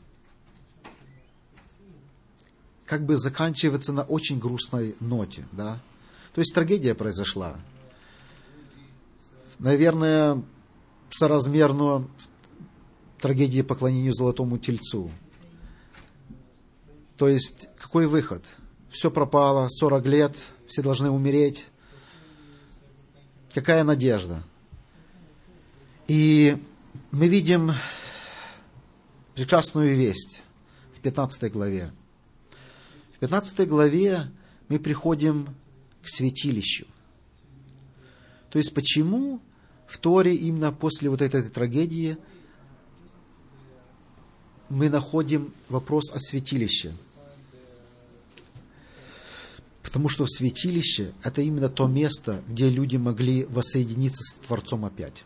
как 2.91 3.07
бы 3.07 3.17
заканчивается 3.17 3.93
на 3.93 4.03
очень 4.03 4.41
грустной 4.41 4.97
ноте, 4.99 5.47
да. 5.53 5.79
То 6.35 6.41
есть 6.41 6.53
трагедия 6.53 6.97
произошла. 6.97 7.55
Наверное, 9.61 10.43
соразмерно 11.09 12.09
трагедии 13.21 13.63
поклонению 13.63 14.13
золотому 14.13 14.59
тельцу. 14.59 15.09
То 17.17 17.29
есть, 17.29 17.69
какой 17.79 18.09
выход? 18.09 18.45
Все 18.91 19.09
пропало, 19.09 19.69
40 19.69 20.07
лет, 20.07 20.37
все 20.67 20.83
должны 20.83 21.11
умереть. 21.11 21.69
Какая 23.55 23.85
надежда? 23.85 24.43
И 26.09 26.61
мы 27.13 27.29
видим 27.29 27.71
прекрасную 29.37 29.95
весть 29.95 30.43
в 30.93 30.99
15 30.99 31.53
главе. 31.53 31.93
В 33.21 33.29
15 33.29 33.69
главе 33.69 34.31
мы 34.71 34.79
приходим 34.79 35.55
к 36.03 36.09
святилищу. 36.09 36.87
То 38.49 38.59
есть 38.59 38.73
почему 38.73 39.43
в 39.87 39.99
Торе 39.99 40.35
именно 40.35 40.73
после 40.73 41.11
вот 41.11 41.21
этой, 41.21 41.41
этой 41.41 41.51
трагедии 41.51 42.17
мы 44.71 44.89
находим 44.89 45.53
вопрос 45.69 46.11
о 46.15 46.19
святилище? 46.19 46.95
Потому 49.83 50.09
что 50.09 50.25
святилище 50.27 51.13
это 51.23 51.43
именно 51.43 51.69
то 51.69 51.87
место, 51.89 52.43
где 52.49 52.71
люди 52.71 52.97
могли 52.97 53.45
воссоединиться 53.45 54.23
с 54.23 54.47
Творцом 54.47 54.87
опять. 54.87 55.25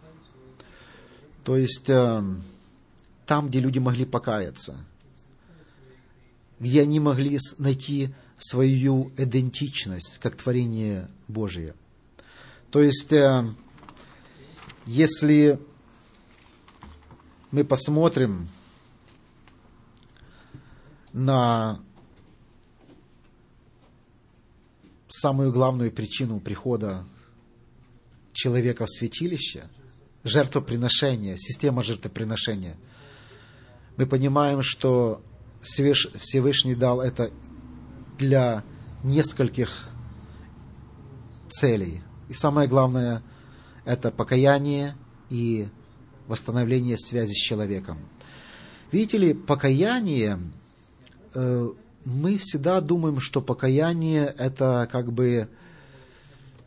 То 1.45 1.57
есть 1.57 1.89
э, 1.89 2.25
там, 3.25 3.49
где 3.49 3.61
люди 3.61 3.79
могли 3.79 4.05
покаяться, 4.05 4.85
где 6.61 6.83
они 6.83 7.01
могли 7.01 7.39
найти 7.59 8.15
свою 8.39 9.13
идентичность 9.17 10.19
как 10.21 10.37
творение 10.37 11.09
Божие. 11.29 11.75
То 12.71 12.83
есть, 12.83 13.13
э, 13.13 13.45
если 14.87 15.61
мы 17.51 17.65
посмотрим 17.65 18.49
на 21.13 21.81
самую 25.09 25.53
главную 25.53 25.93
причину 25.93 26.41
прихода 26.41 27.05
человека 28.33 28.87
в 28.87 28.91
святилище, 28.91 29.71
жертвоприношение, 30.25 31.39
система 31.39 31.85
жертвоприношения, 31.85 32.77
мы 33.97 34.07
понимаем, 34.07 34.63
что 34.63 35.23
Всевышний 35.65 36.75
дал 36.75 37.01
это 37.01 37.31
для 38.19 38.63
нескольких 39.03 39.89
целей. 41.49 42.03
И 42.29 42.35
самое 42.35 42.69
главное– 42.69 43.23
это 43.85 44.11
покаяние 44.11 44.95
и 45.31 45.69
восстановление 46.27 46.97
связи 46.99 47.33
с 47.33 47.37
человеком. 47.39 47.99
Видите 48.93 49.19
ли, 49.19 49.35
покаяние 49.35 50.39
э, 51.35 51.69
мы 52.05 52.39
всегда 52.39 52.81
думаем, 52.81 53.21
что 53.21 53.41
покаяние 53.41 54.35
это 54.39 54.89
как 54.91 55.13
бы 55.13 55.49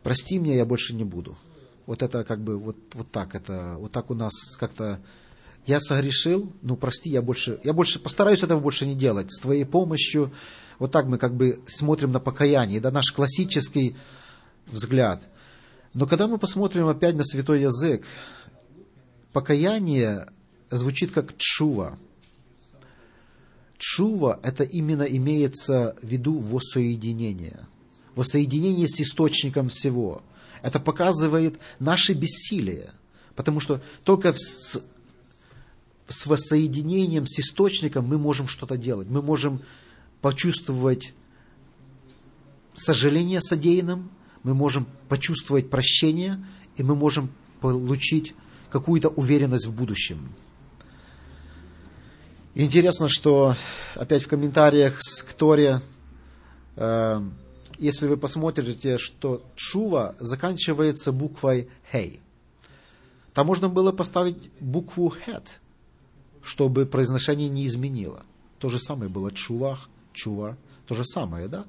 прости 0.04 0.40
меня, 0.40 0.56
я 0.56 0.66
больше 0.66 0.94
не 0.94 1.04
буду. 1.04 1.36
Вот 1.86 2.02
это 2.02 2.24
как 2.24 2.42
бы 2.42 2.58
вот, 2.58 2.78
вот 2.94 3.10
так, 3.12 3.36
это 3.36 3.76
вот 3.78 3.92
так 3.92 4.10
у 4.10 4.14
нас 4.14 4.34
как-то 4.60 5.00
я 5.68 5.82
согрешил, 5.82 6.52
ну 6.62 6.78
прости, 6.78 7.10
я 7.10 7.22
больше, 7.22 7.60
я 7.64 7.74
больше 7.74 8.00
постараюсь 8.00 8.42
этого 8.42 8.60
больше 8.60 8.86
не 8.86 8.96
делать. 8.96 9.32
С 9.32 9.42
твоей 9.42 9.66
помощью, 9.66 10.32
вот 10.80 10.92
так 10.92 11.08
мы 11.08 11.18
как 11.18 11.36
бы 11.36 11.62
смотрим 11.68 12.14
на 12.14 12.22
покаяние, 12.22 12.80
да, 12.80 12.90
наш 12.90 13.12
классический 13.12 13.98
взгляд. 14.68 15.28
Но 15.94 16.06
когда 16.06 16.28
мы 16.28 16.38
посмотрим 16.38 16.88
опять 16.88 17.16
на 17.16 17.26
святой 17.26 17.62
язык, 17.62 18.06
покаяние 19.34 20.30
звучит 20.70 21.12
как 21.12 21.36
чува. 21.38 22.00
Чува– 23.78 24.40
это 24.44 24.64
именно 24.64 25.04
имеется 25.04 25.98
в 26.02 26.08
виду 26.08 26.40
воссоединение. 26.40 27.68
Воссоединение 28.16 28.88
с 28.88 29.00
источником 29.02 29.70
всего. 29.70 30.24
Это 30.62 30.80
показывает 30.80 31.60
наше 31.80 32.14
бессилие. 32.14 32.92
Потому 33.36 33.60
что 33.60 33.82
только 34.04 34.34
с, 34.34 34.82
с 36.08 36.26
воссоединением 36.26 37.28
с 37.28 37.40
источником 37.40 38.06
мы 38.06 38.18
можем 38.18 38.48
что-то 38.48 38.78
делать. 38.78 39.10
Мы 39.10 39.22
можем 39.22 39.62
почувствовать 40.22 41.14
сожаление 42.74 43.42
содеянным, 43.42 44.10
мы 44.44 44.54
можем 44.54 44.88
почувствовать 45.10 45.70
прощение, 45.70 46.44
и 46.76 46.84
мы 46.84 46.96
можем 46.96 47.30
получить 47.60 48.34
какую-то 48.70 49.10
уверенность 49.10 49.66
в 49.66 49.74
будущем. 49.74 50.34
Интересно, 52.54 53.08
что 53.10 53.56
опять 53.96 54.24
в 54.24 54.28
комментариях 54.28 55.00
к 55.00 55.34
Торе, 55.34 55.82
э, 56.76 57.22
если 57.78 58.08
вы 58.08 58.18
посмотрите, 58.18 58.98
что 58.98 59.46
Чува 59.56 60.16
заканчивается 60.20 61.12
буквой 61.12 61.70
Хей. 61.92 62.20
Там 63.34 63.46
можно 63.46 63.70
было 63.70 63.92
поставить 63.92 64.52
букву 64.60 65.10
Хет, 65.12 65.60
чтобы 66.48 66.86
произношение 66.86 67.50
не 67.50 67.66
изменило. 67.66 68.24
То 68.60 68.70
же 68.70 68.80
самое 68.80 69.10
было 69.10 69.32
Чувах, 69.32 69.90
Чува, 70.14 70.58
то 70.86 70.96
же 70.96 71.06
самое, 71.06 71.48
да? 71.48 71.66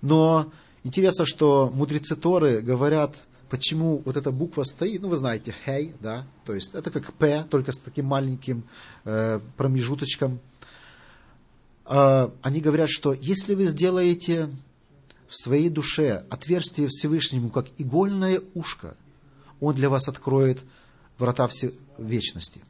Но 0.00 0.52
интересно, 0.84 1.26
что 1.26 1.70
мудрецы 1.74 2.16
Торы 2.16 2.60
говорят– 2.60 3.16
почему 3.48 4.02
вот 4.04 4.16
эта 4.16 4.30
буква 4.30 4.62
стоит, 4.62 5.02
ну 5.02 5.08
вы 5.08 5.16
знаете, 5.16 5.54
хей, 5.64 5.94
да, 6.00 6.26
то 6.44 6.54
есть 6.54 6.74
это 6.74 6.90
как 6.90 7.12
П, 7.14 7.44
только 7.50 7.72
с 7.72 7.78
таким 7.78 8.06
маленьким 8.06 8.64
э, 9.04 9.40
промежуточком. 9.56 10.40
Э, 11.86 12.30
они 12.42 12.60
говорят, 12.60 12.90
что 12.90 13.12
если 13.12 13.54
вы 13.54 13.66
сделаете 13.66 14.50
в 15.28 15.36
своей 15.36 15.68
душе 15.68 16.24
отверстие 16.30 16.88
Всевышнему, 16.88 17.50
как 17.50 17.66
игольное 17.78 18.40
ушко, 18.54 18.96
Он 19.60 19.74
для 19.74 19.88
вас 19.88 20.08
откроет 20.08 20.60
врата 21.18 21.46
все 21.48 21.72
вечности. 21.98 22.62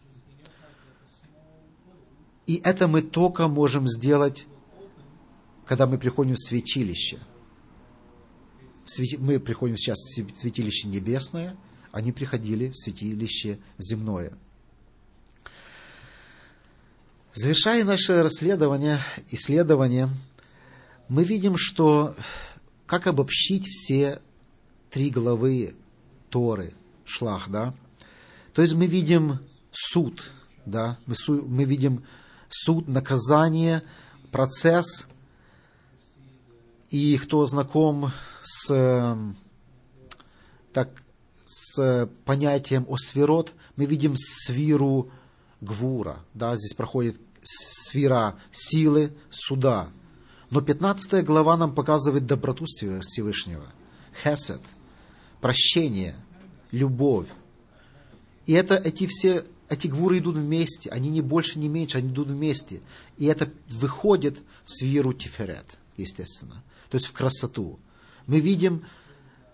И 2.48 2.60
это 2.64 2.88
мы 2.88 3.02
только 3.02 3.46
можем 3.46 3.86
сделать, 3.86 4.46
когда 5.64 5.86
мы 5.86 5.98
приходим 5.98 6.34
в 6.34 6.40
святилище– 6.40 7.20
мы 9.18 9.38
приходим 9.38 9.76
сейчас 9.76 9.98
в 9.98 10.36
святилище 10.36 10.88
небесное, 10.88 11.56
они 11.92 12.12
приходили 12.12 12.70
в 12.70 12.76
святилище 12.76 13.58
земное. 13.76 14.32
Завершая 17.34 17.84
наше 17.84 18.22
расследование, 18.22 19.00
исследование, 19.30 20.08
мы 21.08 21.24
видим, 21.24 21.56
что 21.56 22.16
как 22.86 23.06
обобщить 23.06 23.66
все 23.66 24.20
три 24.90 25.10
главы 25.10 25.74
Торы, 26.30 26.74
шлах, 27.04 27.48
да? 27.48 27.74
То 28.54 28.62
есть 28.62 28.74
мы 28.74 28.86
видим 28.86 29.38
суд, 29.70 30.30
да? 30.66 30.98
Мы, 31.06 31.14
су, 31.14 31.42
мы 31.46 31.64
видим 31.64 32.04
суд, 32.48 32.88
наказание, 32.88 33.82
процесс– 34.30 35.06
и 36.90 37.18
кто 37.18 37.44
знаком 37.44 38.12
с, 38.42 38.70
эм, 38.70 39.36
так, 40.72 40.88
с 41.44 42.08
понятием 42.24 42.86
о 42.88 42.96
свирот, 42.96 43.52
мы 43.76 43.84
видим 43.84 44.14
свиру 44.16 45.10
гвура. 45.60 46.20
Да, 46.34 46.56
здесь 46.56 46.74
проходит 46.74 47.20
свира 47.42 48.36
силы, 48.50 49.12
суда. 49.30 49.90
Но 50.50 50.62
15 50.62 51.24
глава 51.24 51.56
нам 51.58 51.74
показывает 51.74 52.26
доброту 52.26 52.64
Всевышнего. 52.64 53.66
Хесед, 54.22 54.62
прощение, 55.42 56.16
любовь. 56.70 57.28
И 58.46 58.54
это 58.54 58.76
эти 58.76 59.06
все, 59.06 59.44
эти 59.68 59.86
гвуры 59.86 60.18
идут 60.18 60.36
вместе, 60.36 60.90
они 60.90 61.10
не 61.10 61.20
больше, 61.20 61.58
не 61.58 61.68
меньше, 61.68 61.98
они 61.98 62.08
идут 62.08 62.28
вместе. 62.28 62.80
И 63.16 63.26
это 63.26 63.50
выходит 63.68 64.38
в 64.64 64.72
свиру 64.72 65.12
Тиферет, 65.12 65.78
естественно 65.96 66.62
то 66.90 66.96
есть 66.96 67.06
в 67.06 67.12
красоту. 67.12 67.78
Мы 68.26 68.40
видим, 68.40 68.84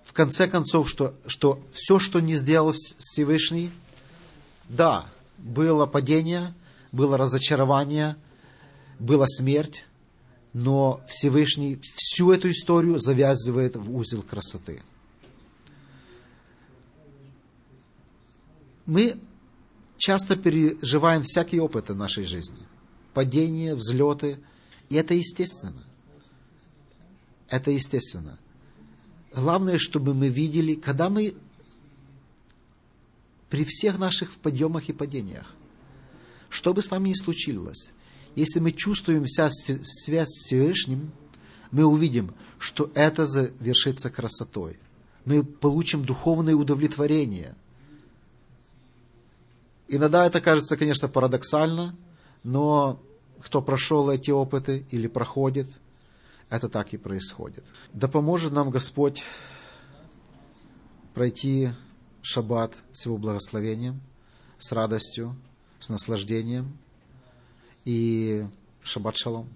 в 0.05 0.13
конце 0.13 0.49
концов, 0.49 0.89
что, 0.89 1.15
что 1.27 1.61
все, 1.73 1.99
что 1.99 2.21
не 2.21 2.37
сделал 2.37 2.73
Всевышний, 2.73 3.71
да, 4.69 5.07
было 5.39 5.87
падение, 5.87 6.55
было 6.93 7.17
разочарование, 7.17 8.17
была 8.99 9.27
смерть, 9.27 9.85
но 10.53 11.03
Всевышний 11.09 11.81
всю 11.97 12.31
эту 12.31 12.51
историю 12.51 13.01
завязывает 13.01 13.77
в 13.77 13.95
узел 13.95 14.23
красоты. 14.23 14.83
Мы 18.87 19.19
часто 20.05 20.37
переживаем 20.37 21.23
всякие 21.23 21.63
опыты 21.63 21.95
нашей 21.95 22.25
жизни. 22.25 22.59
Падения, 23.15 23.75
взлеты. 23.75 24.39
И 24.91 24.97
это 24.97 25.15
естественно. 25.15 25.83
Это 27.49 27.71
естественно. 27.71 28.39
Главное, 29.35 29.79
чтобы 29.79 30.13
мы 30.13 30.29
видели, 30.29 30.75
когда 30.75 31.09
мы 31.09 31.35
при 33.49 33.65
всех 33.65 33.99
наших 33.99 34.33
подъемах 34.33 34.91
и 34.91 34.93
падениях, 34.93 35.55
что 36.51 36.75
бы 36.75 36.83
с 36.83 36.91
нами 36.91 37.09
ни 37.09 37.15
случилось, 37.15 37.91
Если 38.37 38.61
мы 38.61 38.73
чувствуем 38.73 39.25
вся 39.25 39.49
связь 39.51 40.29
с 40.29 40.45
Всевышним, 40.45 41.13
мы 41.71 41.85
увидим, 41.85 42.35
что 42.59 42.91
это 42.95 43.25
завершится 43.25 44.11
красотой. 44.11 44.77
Мы 45.25 45.45
получим 45.45 46.05
духовное 46.05 46.57
удовлетворение. 46.57 47.55
Иногда 49.89 50.27
это 50.27 50.41
кажется, 50.41 50.77
конечно, 50.77 51.09
парадоксально, 51.09 51.97
но 52.43 53.03
кто 53.43 53.61
прошел 53.61 54.11
эти 54.11 54.31
опыты 54.31 54.87
или 54.91 55.07
проходит, 55.07 55.69
это 56.49 56.69
так 56.69 56.95
и 56.95 56.97
происходит. 56.97 57.65
Да 57.93 58.09
поможет 58.09 58.53
нам 58.53 58.71
Господь 58.71 59.23
пройти 61.15 61.71
шаббат 62.23 62.75
с 62.93 63.07
Его 63.07 63.19
благословением, 63.19 64.01
с 64.59 64.73
радостью, 64.73 65.37
с 65.79 65.89
наслаждением. 65.89 66.79
И 67.85 68.47
шаббат 68.83 69.17
шалом. 69.17 69.55